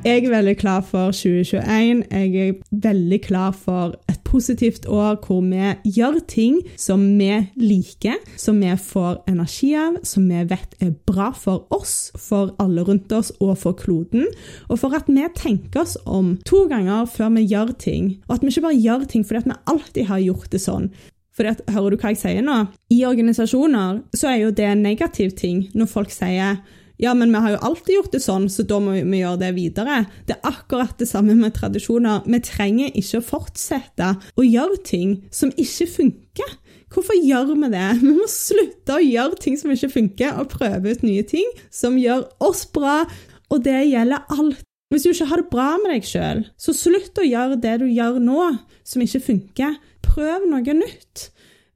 Jeg 0.03 0.25
er 0.25 0.29
veldig 0.29 0.57
klar 0.57 0.81
for 0.81 1.13
2021. 1.13 2.03
Jeg 2.11 2.49
er 2.49 2.57
veldig 2.71 3.21
klar 3.21 3.53
for 3.53 3.93
positivt 4.33 4.87
år 4.89 5.19
hvor 5.23 5.43
vi 5.45 5.93
gjør 5.95 6.19
ting 6.29 6.59
som 6.79 7.05
vi 7.19 7.31
liker, 7.59 8.17
som 8.39 8.59
vi 8.63 8.73
får 8.79 9.21
energi 9.29 9.73
av, 9.77 9.99
som 10.07 10.25
vi 10.29 10.41
vet 10.49 10.75
er 10.83 10.93
bra 11.07 11.29
for 11.37 11.67
oss, 11.73 12.11
for 12.19 12.55
alle 12.63 12.85
rundt 12.87 13.13
oss 13.13 13.31
og 13.39 13.55
for 13.61 13.77
kloden. 13.77 14.27
Og 14.69 14.81
for 14.81 14.97
at 14.97 15.09
vi 15.11 15.25
tenker 15.37 15.85
oss 15.85 15.95
om 16.05 16.35
to 16.47 16.65
ganger 16.71 17.07
før 17.09 17.33
vi 17.37 17.47
gjør 17.53 17.73
ting, 17.79 18.13
og 18.27 18.37
at 18.37 18.45
vi 18.45 18.53
ikke 18.53 18.67
bare 18.67 18.83
gjør 18.83 19.09
ting 19.09 19.25
fordi 19.27 19.49
vi 19.49 19.59
alltid 19.73 20.09
har 20.09 20.23
gjort 20.27 20.53
det 20.53 20.63
sånn. 20.63 20.93
For 21.33 21.49
hører 21.49 21.93
du 21.93 21.97
hva 21.97 22.11
jeg 22.13 22.21
sier 22.21 22.45
nå? 22.45 22.59
I 22.93 23.03
organisasjoner 23.09 24.03
så 24.13 24.29
er 24.29 24.43
jo 24.43 24.53
det 24.53 24.67
en 24.69 24.83
negativ 24.85 25.33
ting 25.39 25.65
når 25.73 25.89
folk 25.89 26.13
sier 26.13 26.59
ja, 27.01 27.13
men 27.17 27.31
vi 27.33 27.41
har 27.41 27.55
jo 27.55 27.61
alltid 27.67 27.95
gjort 27.95 28.13
det 28.13 28.21
sånn, 28.23 28.49
så 28.53 28.65
da 28.69 28.77
må 28.81 28.93
vi 28.95 29.21
gjøre 29.21 29.41
det 29.41 29.53
videre. 29.57 30.03
Det 30.27 30.35
er 30.35 30.49
akkurat 30.49 30.93
det 30.99 31.07
samme 31.09 31.35
med 31.37 31.55
tradisjoner. 31.57 32.25
Vi 32.29 32.39
trenger 32.45 32.93
ikke 32.99 33.21
å 33.21 33.25
fortsette 33.33 34.11
å 34.37 34.45
gjøre 34.45 34.77
ting 34.85 35.15
som 35.33 35.51
ikke 35.57 35.89
funker. 35.89 36.51
Hvorfor 36.93 37.17
gjør 37.17 37.55
vi 37.55 37.71
det? 37.73 37.87
Vi 38.03 38.11
må 38.13 38.27
slutte 38.29 38.99
å 38.99 39.01
gjøre 39.01 39.39
ting 39.41 39.57
som 39.57 39.73
ikke 39.73 39.89
funker, 39.95 40.35
og 40.37 40.51
prøve 40.53 40.93
ut 40.93 41.05
nye 41.05 41.25
ting 41.25 41.49
som 41.73 41.97
gjør 41.97 42.27
oss 42.45 42.67
bra, 42.69 43.01
og 43.49 43.65
det 43.65 43.79
gjelder 43.89 44.29
alt. 44.33 44.61
Hvis 44.93 45.07
du 45.07 45.09
ikke 45.09 45.25
har 45.31 45.41
det 45.41 45.49
bra 45.49 45.69
med 45.81 45.95
deg 45.95 46.05
sjøl, 46.05 46.43
så 46.53 46.75
slutt 46.77 47.17
å 47.17 47.25
gjøre 47.25 47.57
det 47.63 47.79
du 47.81 47.87
gjør 47.89 48.19
nå, 48.21 48.43
som 48.85 49.01
ikke 49.01 49.23
funker. 49.25 49.79
Prøv 50.05 50.45
noe 50.51 50.75
nytt. 50.77 51.31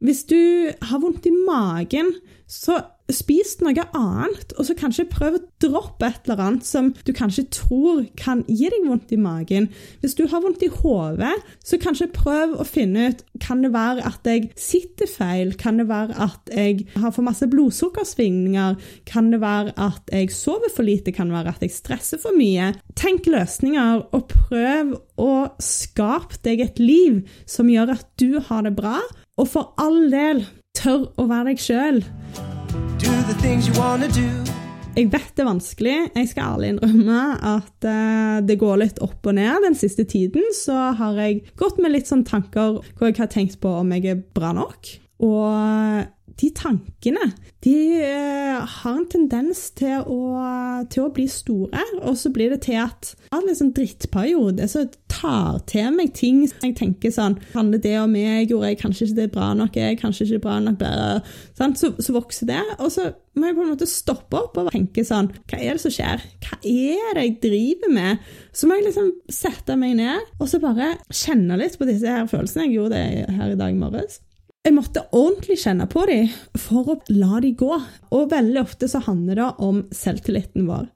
Hvis 0.05 0.27
du 0.29 0.37
har 0.85 1.01
vondt 1.01 1.25
i 1.25 1.33
magen, 1.33 2.11
så 2.45 2.77
spis 3.13 3.55
noe 3.61 3.85
annet, 3.95 4.51
og 4.57 4.67
så 4.67 4.75
kanskje 4.77 5.07
prøv 5.09 5.37
å 5.37 5.43
droppe 5.63 6.09
et 6.09 6.27
eller 6.27 6.41
annet 6.43 6.67
som 6.67 6.89
du 7.07 7.13
kanskje 7.15 7.45
tror 7.55 8.03
kan 8.19 8.43
gi 8.49 8.67
deg 8.71 8.87
vondt 8.87 9.13
i 9.15 9.19
magen. 9.21 9.69
Hvis 10.01 10.17
du 10.17 10.25
har 10.27 10.43
vondt 10.43 10.65
i 10.65 10.71
hodet, 10.71 11.33
så 11.63 11.79
kanskje 11.81 12.09
prøv 12.15 12.57
å 12.59 12.67
finne 12.67 13.09
ut 13.11 13.23
kan 13.43 13.63
det 13.63 13.71
være 13.75 14.03
at 14.07 14.27
jeg 14.27 14.51
sitter 14.59 15.09
feil, 15.09 15.53
kan 15.59 15.79
det 15.79 15.87
være 15.89 16.17
at 16.27 16.51
jeg 16.51 16.87
har 16.97 17.15
for 17.15 17.25
masse 17.27 17.47
blodsukkersvingninger, 17.51 18.75
kan 19.07 19.31
det 19.31 19.41
være 19.43 19.75
at 19.79 20.11
jeg 20.13 20.33
sover 20.35 20.73
for 20.73 20.87
lite, 20.87 21.15
kan 21.15 21.31
det 21.31 21.39
være 21.39 21.55
at 21.55 21.65
jeg 21.65 21.75
stresser 21.77 22.21
for 22.21 22.35
mye. 22.37 22.73
Tenk 22.99 23.29
løsninger, 23.31 24.03
og 24.11 24.27
prøv 24.33 24.97
å 25.21 25.31
skape 25.63 26.41
deg 26.45 26.65
et 26.65 26.81
liv 26.81 27.23
som 27.49 27.71
gjør 27.71 27.95
at 27.97 28.07
du 28.19 28.41
har 28.49 28.67
det 28.67 28.75
bra, 28.77 28.99
og 29.37 29.51
for 29.51 29.73
all 29.81 30.07
del, 30.11 30.45
tør 30.77 31.09
å 31.17 31.27
være 31.29 31.53
deg 31.53 31.61
sjøl. 31.61 32.05
Jeg 34.97 35.11
vet 35.13 35.33
det 35.37 35.43
er 35.43 35.49
vanskelig. 35.51 35.95
Jeg 36.15 36.29
skal 36.31 36.55
ærlig 36.55 36.69
innrømme 36.73 37.17
at 37.45 37.85
uh, 37.85 38.37
det 38.41 38.57
går 38.57 38.79
litt 38.81 39.01
opp 39.05 39.27
og 39.29 39.35
ned. 39.37 39.59
Den 39.67 39.77
siste 39.77 40.07
tiden 40.09 40.47
så 40.57 40.91
har 40.97 41.19
jeg 41.21 41.43
gått 41.59 41.77
med 41.77 41.93
litt 41.93 42.09
sånn 42.09 42.25
tanker 42.25 42.79
hvor 42.81 43.11
jeg 43.11 43.19
har 43.19 43.29
tenkt 43.29 43.59
på 43.61 43.75
om 43.83 43.93
jeg 43.93 44.09
er 44.15 44.23
bra 44.33 44.55
nok. 44.57 44.89
Og 45.23 46.05
de 46.37 46.49
tankene 46.53 47.31
de 47.65 47.73
uh, 48.03 48.61
har 48.69 48.93
en 48.93 49.07
tendens 49.09 49.63
til 49.77 50.03
å, 50.05 50.19
til 50.93 51.07
å, 51.07 51.11
bli 51.13 51.25
store, 51.31 51.81
og 52.03 52.17
så 52.19 52.29
blir 52.33 52.53
det 52.53 52.61
til 52.67 52.77
at 52.83 53.15
av 53.33 53.41
en 53.41 53.57
sånn 53.57 53.73
drittperiode 53.75 54.67
så 54.69 54.85
tar 55.09 55.63
til 55.69 55.89
meg 55.95 56.13
ting 56.17 56.43
jeg 56.45 56.75
tenker 56.77 57.13
sånn 57.13 57.39
Handler 57.55 57.81
det 57.81 57.95
om 57.99 58.13
meg? 58.13 58.51
Gjorde 58.51 58.69
jeg 58.69 58.79
kanskje 58.83 59.07
ikke 59.07 59.17
det 59.17 59.29
bra 59.33 59.47
nok? 59.57 59.79
Jeg 59.79 59.95
er 59.95 59.99
kanskje 59.99 60.27
ikke 60.27 60.43
bra 60.45 60.59
nok? 60.61 60.85
Sånn, 61.57 61.73
så, 61.79 61.89
så, 61.97 62.13
vokser 62.13 62.51
det. 62.51 62.61
Og 62.77 62.91
så 62.93 63.07
må 63.37 63.49
jeg 63.49 63.57
på 63.57 63.65
en 63.65 63.71
måte 63.71 63.89
stoppe 63.89 64.37
opp 64.37 64.59
og 64.61 64.69
tenke 64.73 65.05
sånn 65.07 65.31
Hva 65.49 65.57
er 65.57 65.77
det 65.77 65.83
som 65.83 65.93
skjer? 65.93 66.21
Hva 66.45 66.59
er 66.61 67.17
det 67.17 67.25
jeg 67.25 67.35
driver 67.47 67.93
med? 67.97 68.29
Så 68.53 68.69
må 68.69 68.77
jeg 68.77 68.91
liksom 68.91 69.11
sette 69.33 69.79
meg 69.79 69.97
ned 69.97 70.37
og 70.37 70.45
så 70.51 70.61
bare 70.61 70.93
kjenne 71.09 71.57
litt 71.57 71.81
på 71.81 71.89
disse 71.89 72.13
her 72.13 72.29
følelsene. 72.29 72.69
Jeg 72.69 72.77
gjorde 72.77 73.01
det 73.01 73.37
her 73.39 73.57
i 73.57 73.59
dag 73.59 73.81
morges. 73.81 74.21
Jeg 74.67 74.75
måtte 74.75 75.05
ordentlig 75.15 75.61
kjenne 75.61 75.85
på 75.87 76.01
dem 76.09 76.25
for 76.59 76.89
å 76.91 76.95
la 77.15 77.37
dem 77.39 77.53
gå. 77.55 77.71
Og 78.11 78.31
veldig 78.33 78.59
ofte 78.65 78.89
så 78.91 78.99
handler 79.05 79.39
det 79.39 79.45
om 79.63 79.77
selvtilliten 79.95 80.65
vår. 80.67 80.89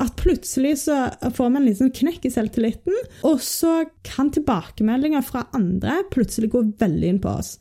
At 0.00 0.14
plutselig 0.16 0.78
så 0.86 1.10
får 1.36 1.50
vi 1.50 1.58
en 1.60 1.66
liten 1.66 1.90
knekk 1.92 2.24
i 2.24 2.30
selvtilliten, 2.32 2.96
og 3.28 3.42
så 3.44 3.82
kan 4.06 4.30
tilbakemeldinger 4.32 5.26
fra 5.26 5.42
andre 5.58 5.98
plutselig 6.14 6.54
gå 6.54 6.62
veldig 6.80 7.10
inn 7.10 7.20
på 7.20 7.34
oss. 7.34 7.58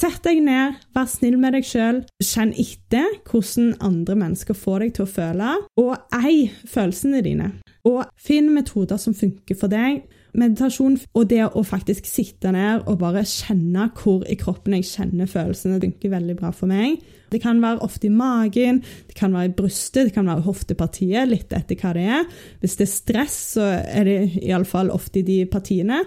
Sett 0.00 0.22
deg 0.24 0.40
ned, 0.46 0.78
vær 0.96 1.10
snill 1.12 1.36
med 1.42 1.52
deg 1.52 1.68
sjøl, 1.68 1.98
kjenn 2.24 2.54
etter 2.56 3.18
hvordan 3.28 3.74
andre 3.84 4.16
mennesker 4.22 4.56
får 4.56 4.86
deg 4.86 4.94
til 4.96 5.04
å 5.04 5.12
føle, 5.18 5.50
og 5.82 6.16
ei 6.16 6.46
følelsene 6.64 7.20
dine. 7.26 7.50
Og 7.84 8.06
finn 8.16 8.48
metoder 8.54 8.96
som 9.02 9.12
funker 9.12 9.60
for 9.60 9.68
deg. 9.68 10.06
Meditasjon 10.38 10.98
og 11.16 11.28
det 11.30 11.42
å 11.46 11.62
faktisk 11.66 12.06
sitte 12.08 12.52
ned 12.54 12.84
og 12.90 13.00
bare 13.02 13.24
kjenne 13.26 13.88
hvor 13.98 14.22
i 14.30 14.36
kroppen 14.38 14.76
jeg 14.78 14.88
kjenner 14.90 15.30
følelsene, 15.30 15.80
funker 15.82 16.12
veldig 16.12 16.36
bra 16.38 16.52
for 16.54 16.70
meg. 16.70 17.00
Det 17.30 17.40
kan 17.42 17.62
være 17.62 17.82
ofte 17.86 18.08
i 18.08 18.12
magen, 18.14 18.80
det 19.06 19.16
kan 19.18 19.34
være 19.34 19.52
i 19.52 19.54
brystet, 19.58 20.08
det 20.08 20.14
kan 20.16 20.26
være 20.30 20.42
i 20.42 20.46
hoftepartiet, 20.48 21.30
litt 21.30 21.54
etter 21.54 21.78
hva 21.78 21.94
det 21.94 22.06
er. 22.18 22.28
Hvis 22.62 22.76
det 22.78 22.86
er 22.86 22.92
stress, 22.92 23.38
så 23.56 23.66
er 23.78 24.06
det 24.08 24.18
iallfall 24.42 24.90
ofte 24.94 25.22
i 25.22 25.26
de 25.26 25.40
partiene. 25.50 26.02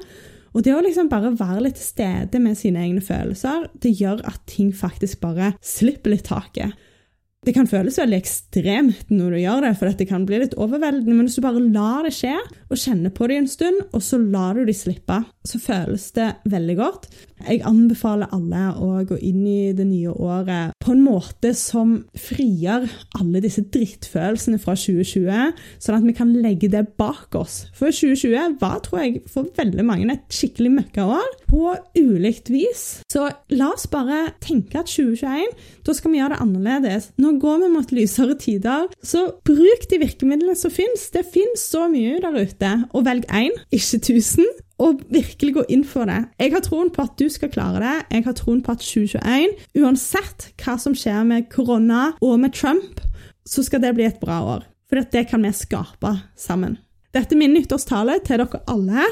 Og 0.54 0.66
det 0.66 0.76
å 0.76 0.82
liksom 0.86 1.10
bare 1.10 1.34
være 1.38 1.64
litt 1.66 1.80
til 1.80 1.88
stede 1.88 2.42
med 2.44 2.60
sine 2.60 2.84
egne 2.84 3.02
følelser, 3.04 3.70
det 3.82 3.96
gjør 3.98 4.22
at 4.30 4.44
ting 4.50 4.74
faktisk 4.76 5.24
bare 5.24 5.56
slipper 5.66 6.14
litt 6.14 6.28
taket. 6.30 6.76
Det 7.44 7.52
kan 7.52 7.68
føles 7.68 7.98
veldig 8.00 8.18
ekstremt 8.22 9.10
når 9.12 9.34
du 9.36 9.40
gjør 9.42 9.66
det, 9.66 9.74
for 9.80 10.00
det 10.00 10.08
kan 10.08 10.24
bli 10.28 10.40
litt 10.46 10.54
overveldende, 10.56 11.12
men 11.12 11.28
hvis 11.28 11.36
du 11.40 11.44
bare 11.44 11.64
lar 11.64 12.08
det 12.08 12.14
skje, 12.16 12.38
og 12.70 12.80
kjenner 12.80 13.12
på 13.12 13.28
det 13.28 13.40
en 13.42 13.50
stund, 13.52 13.82
og 13.92 14.04
så 14.06 14.20
lar 14.22 14.56
du 14.56 14.64
de 14.64 14.76
slippe, 14.78 15.18
så 15.48 15.60
føles 15.60 16.08
det 16.16 16.30
veldig 16.50 16.76
godt. 16.80 17.08
Jeg 17.44 17.60
anbefaler 17.68 18.32
alle 18.32 18.70
å 18.80 19.02
gå 19.08 19.18
inn 19.20 19.42
i 19.50 19.74
det 19.76 19.86
nye 19.90 20.14
året 20.14 20.72
på 20.84 20.94
en 20.94 21.04
måte 21.04 21.52
som 21.58 21.98
frigjør 22.20 22.86
alle 23.20 23.42
disse 23.44 23.66
drittfølelsene 23.74 24.60
fra 24.64 24.78
2020, 24.80 25.52
sånn 25.84 25.98
at 25.98 26.08
vi 26.08 26.16
kan 26.16 26.32
legge 26.46 26.72
det 26.72 26.86
bak 27.00 27.36
oss. 27.36 27.66
For 27.76 27.92
2020 27.92 28.58
var, 28.62 28.80
tror 28.86 29.04
jeg, 29.04 29.24
for 29.32 29.52
veldig 29.58 29.88
mange 29.88 30.08
et 30.14 30.36
skikkelig 30.36 30.72
møkkaår 30.78 31.30
på 31.50 31.76
ulikt 32.00 32.52
vis. 32.54 32.86
Så 33.12 33.28
la 33.52 33.72
oss 33.74 33.88
bare 33.92 34.34
tenke 34.44 34.80
at 34.80 34.92
2021, 34.92 35.52
da 35.84 35.96
skal 35.98 36.14
vi 36.14 36.22
gjøre 36.22 36.38
det 36.38 36.44
annerledes. 36.48 37.12
Nå 37.20 37.36
går 37.44 37.66
vi 37.66 37.72
mot 37.76 37.96
lysere 37.96 38.40
tider, 38.40 38.88
så 39.04 39.28
bruk 39.48 39.88
de 39.92 40.00
virkemidlene 40.04 40.56
som 40.60 40.72
finnes. 40.74 41.10
Det 41.14 41.26
finnes 41.28 41.68
så 41.74 41.90
mye 41.92 42.22
der 42.24 42.40
ute. 42.40 42.76
Og 42.94 43.08
velg 43.08 43.28
én, 43.34 43.56
ikke 43.76 44.00
tusen 44.08 44.48
og 44.84 45.04
virkelig 45.14 45.54
gå 45.58 45.64
inn 45.72 45.86
for 45.88 46.10
det. 46.10 46.20
Jeg 46.42 46.54
har 46.54 46.64
troen 46.66 46.92
på 46.94 47.06
at 47.06 47.16
du 47.20 47.28
skal 47.32 47.52
klare 47.54 47.82
det. 47.84 47.96
Jeg 48.18 48.28
har 48.28 48.36
troen 48.38 48.62
på 48.64 48.76
at 48.76 48.84
2021, 48.84 49.56
uansett 49.82 50.50
hva 50.64 50.78
som 50.82 50.98
skjer 50.98 51.24
med 51.30 51.50
korona 51.54 52.02
og 52.22 52.40
med 52.44 52.52
Trump, 52.58 53.02
så 53.48 53.64
skal 53.66 53.84
det 53.84 53.96
bli 53.98 54.06
et 54.08 54.22
bra 54.22 54.38
år. 54.58 54.62
For 54.90 54.96
det 55.00 55.28
kan 55.32 55.42
vi 55.46 55.52
skape 55.56 56.12
sammen. 56.40 56.78
Dette 57.14 57.36
er 57.36 57.40
min 57.40 57.54
nyttårstale 57.54 58.20
til 58.26 58.38
dere 58.42 58.60
alle. 58.70 59.04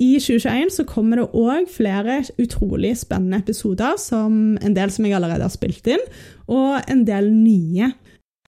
I 0.00 0.16
2021 0.22 0.70
så 0.72 0.84
kommer 0.88 1.16
det 1.20 1.34
òg 1.36 1.68
flere 1.68 2.24
utrolig 2.40 2.94
spennende 2.96 3.36
episoder, 3.42 3.98
som 4.00 4.56
en 4.56 4.76
del 4.76 4.90
som 4.94 5.04
jeg 5.04 5.14
allerede 5.18 5.44
har 5.44 5.52
spilt 5.52 5.86
inn, 5.92 6.00
og 6.48 6.80
en 6.88 7.04
del 7.04 7.28
nye. 7.34 7.92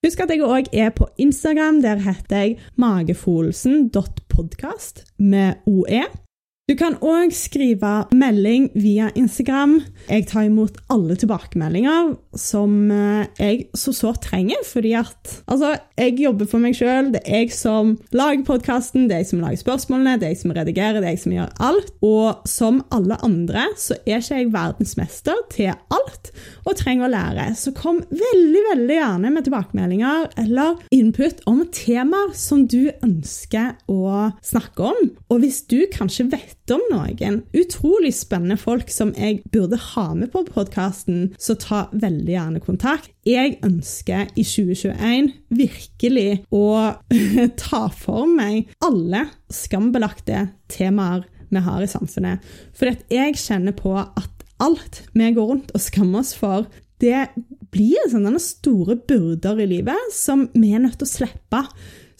Husk 0.03 0.19
at 0.19 0.29
jeg 0.33 0.43
òg 0.43 0.67
er 0.73 0.89
på 0.95 1.05
Instagram. 1.21 1.81
Der 1.83 1.97
heter 2.03 2.37
jeg 2.41 2.57
magefolelsen.podkast 2.81 5.03
med 5.19 5.53
OE. 5.69 6.03
Du 6.63 6.77
kan 6.79 6.93
òg 7.03 7.33
skrive 7.35 7.89
melding 8.15 8.69
via 8.79 9.09
Instagram. 9.19 9.81
Jeg 10.07 10.29
tar 10.29 10.45
imot 10.47 10.77
alle 10.93 11.17
tilbakemeldinger 11.19 12.13
som 12.39 12.87
eh, 12.87 13.25
jeg 13.35 13.65
så 13.75 13.91
sårt 13.91 14.21
trenger, 14.29 14.61
fordi 14.63 14.93
at 14.95 15.33
Altså, 15.51 15.73
jeg 15.99 16.15
jobber 16.21 16.47
for 16.47 16.63
meg 16.63 16.77
sjøl. 16.77 17.09
Det 17.11 17.19
er 17.27 17.43
jeg 17.43 17.51
som 17.57 17.97
lager 18.15 18.45
podkasten, 18.47 19.09
det 19.09 19.17
er 19.17 19.21
jeg 19.25 19.31
som 19.33 19.41
lager 19.43 19.59
spørsmålene, 19.59 20.13
det 20.21 20.29
er 20.29 20.31
jeg 20.37 20.39
som 20.45 20.53
redigerer, 20.55 21.01
det 21.01 21.09
er 21.09 21.17
jeg 21.17 21.23
som 21.25 21.35
gjør 21.35 21.51
alt. 21.67 21.91
Og 22.07 22.47
som 22.47 22.79
alle 22.95 23.19
andre 23.27 23.67
så 23.75 23.99
er 24.05 24.23
ikke 24.23 24.39
jeg 24.39 24.53
verdensmester 24.55 25.43
til 25.51 25.73
alt 25.73 26.31
og 26.63 26.79
trenger 26.79 27.09
å 27.09 27.11
lære. 27.11 27.49
Så 27.59 27.75
kom 27.75 27.99
veldig, 28.07 28.63
veldig 28.69 28.99
gjerne 29.01 29.33
med 29.35 29.49
tilbakemeldinger 29.49 30.31
eller 30.45 30.79
input 30.95 31.43
om 31.51 31.59
temaer 31.75 32.31
som 32.39 32.63
du 32.71 32.87
ønsker 33.03 33.75
å 33.91 34.31
snakke 34.39 34.93
om. 34.93 35.13
Og 35.27 35.43
hvis 35.43 35.65
du 35.67 35.81
kanskje 35.91 36.29
vet 36.31 36.53
om 36.71 36.83
noen 36.91 37.41
utrolig 37.57 38.13
spennende 38.15 38.57
folk 38.59 38.91
som 38.93 39.11
jeg 39.17 39.41
burde 39.51 39.79
ha 39.91 40.05
med 40.15 40.31
på 40.31 40.45
podkasten, 40.47 41.33
så 41.41 41.57
ta 41.59 41.87
veldig 41.91 42.35
gjerne 42.35 42.63
kontakt. 42.63 43.11
Jeg 43.27 43.57
ønsker 43.65 44.29
i 44.35 44.45
2021 44.47 45.31
virkelig 45.59 46.29
å 46.53 46.65
ta 47.65 47.83
for 47.91 48.29
meg 48.29 48.71
alle 48.85 49.25
skambelagte 49.53 50.47
temaer 50.71 51.25
vi 51.53 51.61
har 51.61 51.83
i 51.83 51.89
samfunnet. 51.89 52.43
For 52.77 52.93
jeg 53.11 53.37
kjenner 53.37 53.75
på 53.77 53.97
at 53.99 54.31
alt 54.63 55.03
vi 55.13 55.33
går 55.35 55.49
rundt 55.49 55.73
og 55.75 55.83
skammer 55.83 56.23
oss 56.23 56.33
for, 56.37 56.65
det 57.03 57.27
blir 57.73 58.09
sånne 58.11 58.39
store 58.41 58.95
byrder 59.09 59.59
i 59.63 59.69
livet 59.75 60.13
som 60.15 60.47
vi 60.53 60.71
er 60.75 60.83
nødt 60.83 60.99
til 61.01 61.09
å 61.09 61.13
slippe. 61.13 61.63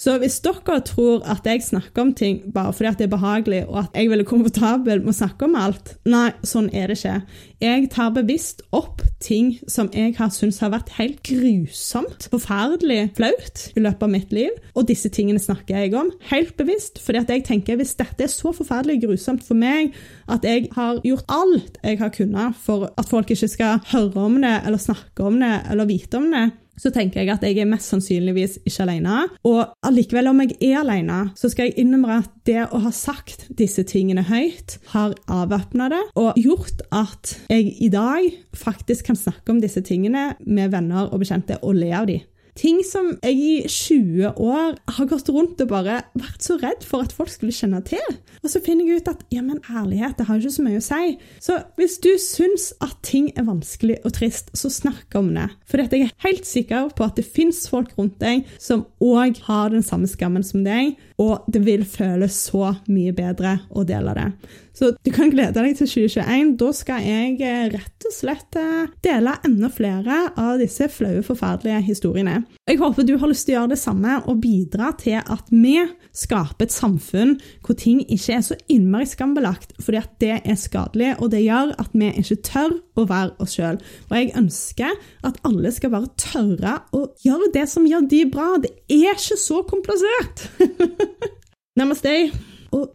Så 0.04 0.18
hvis 0.20 0.42
dere 0.44 0.82
tror 0.84 1.22
at 1.32 1.46
jeg 1.48 1.64
snakker 1.64 2.04
om 2.04 2.12
ting 2.18 2.42
bare 2.54 2.74
fordi 2.76 2.92
det 3.00 3.06
er 3.06 3.14
behagelig, 3.14 3.62
og 3.70 3.78
at 3.86 3.96
jeg 3.96 4.08
er 4.08 4.12
veldig 4.12 4.28
komfortabel 4.28 5.04
med 5.04 5.14
å 5.14 5.16
snakke 5.16 5.48
om 5.48 5.56
alt, 5.56 5.94
nei, 6.10 6.30
sånn 6.44 6.68
er 6.76 6.92
det 6.92 6.98
ikke. 7.00 7.22
Jeg 7.64 7.88
tar 7.94 8.12
bevisst 8.18 8.66
opp 8.76 9.00
ting 9.24 9.54
som 9.72 9.88
jeg 9.96 10.18
har 10.18 10.32
syntes 10.36 10.60
har 10.60 10.74
vært 10.74 10.92
helt 10.98 11.22
grusomt, 11.24 12.28
forferdelig 12.34 13.14
flaut 13.16 13.64
i 13.78 13.84
løpet 13.86 14.04
av 14.04 14.12
mitt 14.12 14.36
liv, 14.36 14.58
og 14.76 14.90
disse 14.90 15.12
tingene 15.14 15.40
snakker 15.40 15.80
jeg 15.80 15.96
om 15.96 16.12
helt 16.34 16.58
bevisst, 16.60 17.00
fordi 17.04 17.22
at 17.24 17.32
jeg 17.32 17.46
tenker 17.48 17.80
hvis 17.80 17.96
dette 18.00 18.28
er 18.28 18.34
så 18.34 18.52
forferdelig 18.52 19.06
grusomt 19.06 19.46
for 19.48 19.56
meg 19.56 19.96
at 20.28 20.44
jeg 20.48 20.68
har 20.76 21.00
gjort 21.06 21.32
alt 21.32 21.80
jeg 21.84 22.02
har 22.02 22.12
kunnet 22.16 22.60
for 22.66 22.90
at 22.92 23.08
folk 23.08 23.32
ikke 23.32 23.52
skal 23.52 23.80
høre 23.94 24.28
om 24.28 24.42
det 24.44 24.58
eller 24.66 24.82
snakke 24.82 25.24
om 25.24 25.40
det 25.40 25.54
eller 25.72 25.88
vite 25.88 26.20
om 26.20 26.28
det, 26.34 26.50
så 26.80 26.92
tenker 26.94 27.22
jeg 27.22 27.34
at 27.34 27.44
jeg 27.46 27.60
er 27.62 27.70
mest 27.70 27.92
sannsynligvis 27.92 28.60
ikke 28.66 28.86
alene. 28.86 29.24
Og 29.48 29.62
allikevel, 29.86 30.32
om 30.32 30.42
jeg 30.44 30.58
er 30.72 30.82
alene, 30.82 31.20
så 31.38 31.52
skal 31.52 31.70
jeg 31.70 31.84
innrømme 31.84 32.20
at 32.24 32.32
det 32.48 32.66
å 32.66 32.82
ha 32.84 32.92
sagt 32.96 33.48
disse 33.54 33.86
tingene 33.88 34.26
høyt, 34.28 34.78
har 34.94 35.16
avvæpna 35.32 35.90
det 35.94 36.02
og 36.20 36.40
gjort 36.40 36.84
at 36.94 37.36
jeg 37.52 37.74
i 37.84 37.90
dag 37.94 38.28
faktisk 38.58 39.12
kan 39.12 39.20
snakke 39.20 39.54
om 39.54 39.62
disse 39.64 39.84
tingene 39.86 40.34
med 40.46 40.74
venner 40.74 41.12
og 41.12 41.24
bekjente 41.24 41.60
og 41.62 41.78
le 41.80 41.92
av 41.96 42.10
dem. 42.10 42.24
Ting 42.60 42.84
som 42.86 43.16
jeg 43.24 43.34
i 43.34 43.54
20 43.66 44.38
år 44.38 44.76
har 44.98 45.08
gått 45.10 45.30
rundt 45.34 45.62
og 45.64 45.72
bare 45.72 46.02
vært 46.14 46.46
så 46.46 46.60
redd 46.62 46.86
for 46.86 47.02
at 47.02 47.14
folk 47.16 47.32
skulle 47.34 47.56
kjenne 47.56 47.82
til. 47.88 48.04
Og 48.44 48.52
så 48.54 48.62
finner 48.62 48.86
jeg 48.86 49.02
ut 49.02 49.10
at 49.10 49.24
ja, 49.34 49.42
men 49.42 49.64
ærlighet, 49.66 50.20
det 50.20 50.28
har 50.28 50.38
ikke 50.38 50.54
så 50.54 50.66
mye 50.66 50.82
å 50.82 50.86
si. 50.86 51.16
Så 51.42 51.58
hvis 51.82 51.98
du 52.04 52.12
syns 52.22 52.70
at 52.86 52.94
ting 53.06 53.32
er 53.34 53.48
vanskelig 53.48 53.98
og 54.04 54.14
trist, 54.20 54.54
så 54.58 54.70
snakk 54.74 55.18
om 55.18 55.32
det. 55.34 55.48
For 55.66 55.82
jeg 55.82 56.06
er 56.06 56.14
helt 56.28 56.46
sikker 56.50 56.92
på 56.94 57.08
at 57.08 57.18
det 57.18 57.26
fins 57.26 57.66
folk 57.72 57.96
rundt 57.98 58.20
deg 58.22 58.46
som 58.62 58.86
òg 59.02 59.42
har 59.48 59.74
den 59.74 59.86
samme 59.86 60.10
skammen 60.12 60.46
som 60.46 60.62
deg, 60.68 60.94
og 61.22 61.46
det 61.52 61.62
vil 61.66 61.86
føles 61.86 62.36
så 62.50 62.74
mye 62.90 63.14
bedre 63.16 63.58
å 63.72 63.86
dele 63.88 64.16
det. 64.18 64.28
Så 64.74 64.90
du 65.06 65.12
kan 65.14 65.30
glede 65.30 65.62
deg 65.62 65.76
til 65.78 65.86
2021. 65.86 66.54
Da 66.58 66.70
skal 66.74 67.04
jeg 67.06 67.36
eh, 67.46 67.68
rett 67.70 68.08
og 68.10 68.14
slett 68.16 68.58
eh, 68.58 68.88
dele 69.06 69.36
enda 69.46 69.70
flere 69.70 70.18
av 70.34 70.58
disse 70.62 70.88
flaue, 70.90 71.22
forferdelige 71.26 71.84
historiene. 71.86 72.40
Jeg 72.66 72.80
håper 72.82 73.06
du 73.06 73.14
har 73.22 73.30
lyst 73.30 73.46
til 73.46 73.54
å 73.54 73.60
gjøre 73.60 73.74
det 73.76 73.82
samme 73.84 74.18
og 74.26 74.42
bidra 74.42 74.90
til 74.98 75.20
at 75.22 75.52
vi 75.54 75.76
skaper 76.18 76.66
et 76.66 76.74
samfunn 76.74 77.36
hvor 77.66 77.78
ting 77.78 78.02
ikke 78.02 78.40
er 78.40 78.44
så 78.46 78.58
innmari 78.72 79.06
skambelagt, 79.10 79.76
fordi 79.84 80.02
at 80.02 80.18
det 80.24 80.34
er 80.42 80.58
skadelig, 80.58 81.14
og 81.20 81.30
det 81.36 81.44
gjør 81.46 81.76
at 81.78 81.94
vi 81.94 82.10
ikke 82.24 82.42
tør 82.50 82.78
å 82.98 83.06
være 83.10 83.36
oss 83.44 83.58
sjøl. 83.60 83.78
Og 84.10 84.18
jeg 84.18 84.34
ønsker 84.42 84.98
at 85.28 85.38
alle 85.46 85.74
skal 85.76 85.94
bare 85.94 86.10
tørre 86.18 86.80
å 86.98 87.06
gjøre 87.22 87.54
det 87.54 87.68
som 87.70 87.86
gjør 87.90 88.10
de 88.10 88.26
bra. 88.34 88.56
Det 88.64 88.74
er 88.90 89.14
ikke 89.14 89.38
så 89.38 89.62
komplisert! 89.70 90.48
Namaste. 91.80 92.32
Og 92.74 92.92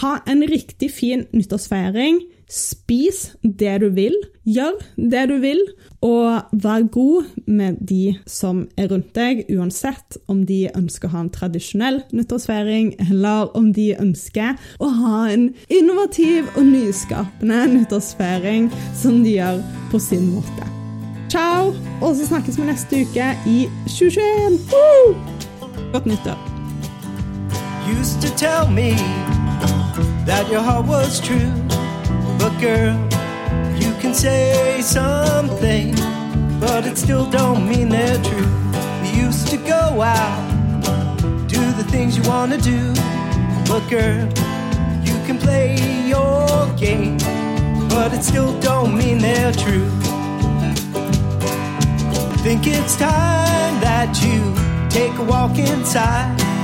ha 0.00 0.18
en 0.26 0.42
riktig 0.48 0.90
fin 0.94 1.26
nyttårsfeiring. 1.32 2.20
Spis 2.46 3.32
det 3.42 3.72
du 3.82 3.88
vil, 3.90 4.14
gjør 4.46 4.76
det 4.94 5.24
du 5.32 5.34
vil, 5.42 5.58
og 6.06 6.46
vær 6.52 6.84
god 6.94 7.24
med 7.50 7.80
de 7.82 8.14
som 8.30 8.68
er 8.78 8.86
rundt 8.92 9.10
deg, 9.18 9.42
uansett 9.50 10.18
om 10.30 10.44
de 10.46 10.68
ønsker 10.78 11.10
å 11.10 11.14
ha 11.16 11.24
en 11.24 11.32
tradisjonell 11.34 12.00
nyttårsfeiring, 12.14 12.94
eller 13.08 13.50
om 13.58 13.72
de 13.74 13.88
ønsker 13.98 14.54
å 14.78 14.92
ha 15.02 15.26
en 15.34 15.48
innovativ 15.66 16.46
og 16.54 16.70
nyskapende 16.70 17.64
nyttårsfeiring 17.74 18.70
som 18.94 19.24
de 19.26 19.38
gjør 19.40 19.62
på 19.90 20.02
sin 20.06 20.30
måte. 20.36 20.70
Ciao, 21.26 21.72
og 21.98 22.12
så 22.14 22.30
snakkes 22.30 22.60
vi 22.60 22.70
neste 22.70 23.02
uke 23.02 23.32
i 23.50 23.64
2021. 23.90 24.60
Godt 25.90 26.06
nyttår. 26.06 26.55
Used 27.86 28.20
to 28.22 28.34
tell 28.34 28.66
me 28.68 28.94
that 30.24 30.48
your 30.50 30.60
heart 30.60 30.86
was 30.86 31.20
true. 31.20 31.52
But 32.36 32.58
girl, 32.60 32.96
you 33.78 33.94
can 34.00 34.12
say 34.12 34.80
something, 34.82 35.94
but 36.58 36.84
it 36.84 36.98
still 36.98 37.30
don't 37.30 37.68
mean 37.68 37.88
they're 37.88 38.22
true. 38.24 38.50
You 39.04 39.26
used 39.26 39.48
to 39.48 39.56
go 39.58 40.02
out, 40.02 40.42
do 41.46 41.60
the 41.72 41.84
things 41.84 42.16
you 42.16 42.24
wanna 42.24 42.58
do. 42.58 42.92
But 43.68 43.88
girl, 43.88 44.26
you 45.04 45.16
can 45.26 45.38
play 45.38 45.76
your 46.08 46.66
game, 46.76 47.18
but 47.88 48.12
it 48.12 48.24
still 48.24 48.58
don't 48.60 48.96
mean 48.98 49.18
they're 49.18 49.52
true. 49.52 49.88
Think 52.42 52.66
it's 52.66 52.96
time 52.96 53.80
that 53.80 54.10
you 54.24 54.38
take 54.90 55.16
a 55.18 55.24
walk 55.24 55.58
inside 55.58 56.55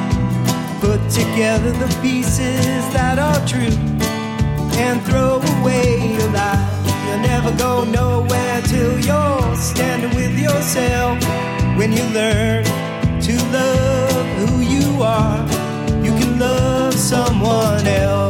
Put 0.83 1.09
together 1.11 1.71
the 1.71 1.87
pieces 2.03 2.83
that 2.93 3.17
are 3.17 3.47
true 3.47 3.79
and 4.83 5.01
throw 5.03 5.41
away 5.61 6.15
your 6.19 6.29
lie. 6.33 6.59
You'll 7.07 7.21
never 7.21 7.57
go 7.57 7.85
nowhere 7.85 8.61
till 8.63 8.99
you're 8.99 9.55
standing 9.55 10.13
with 10.17 10.37
yourself. 10.37 11.23
When 11.79 11.93
you 11.93 12.03
learn 12.07 12.65
to 12.65 13.33
love 13.53 14.27
who 14.41 14.61
you 14.75 15.01
are, 15.05 15.39
you 16.05 16.11
can 16.19 16.41
love 16.41 16.95
someone 16.95 17.87
else. 17.87 18.22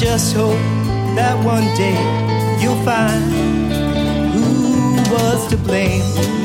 Just 0.00 0.34
hope 0.34 0.54
that 1.14 1.36
one 1.44 1.64
day 1.76 1.92
you'll 2.62 2.82
find 2.86 3.22
who 4.32 5.12
was 5.12 5.46
to 5.48 5.58
blame. 5.58 6.39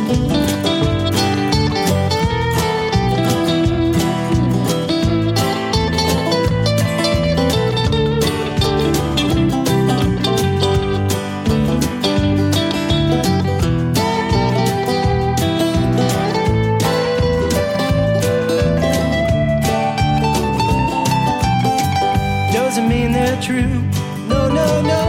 Doesn't 22.55 22.87
mean 22.87 23.11
they're 23.11 23.41
true. 23.41 23.81
No, 24.29 24.47
no, 24.47 24.81
no, 24.81 25.01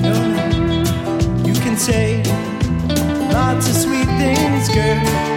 no, 0.00 0.12
no. 0.30 1.44
You 1.44 1.54
can 1.54 1.76
say 1.76 2.22
lots 3.32 3.68
of 3.68 3.74
sweet 3.74 4.06
things, 4.06 4.68
girl. 4.68 5.31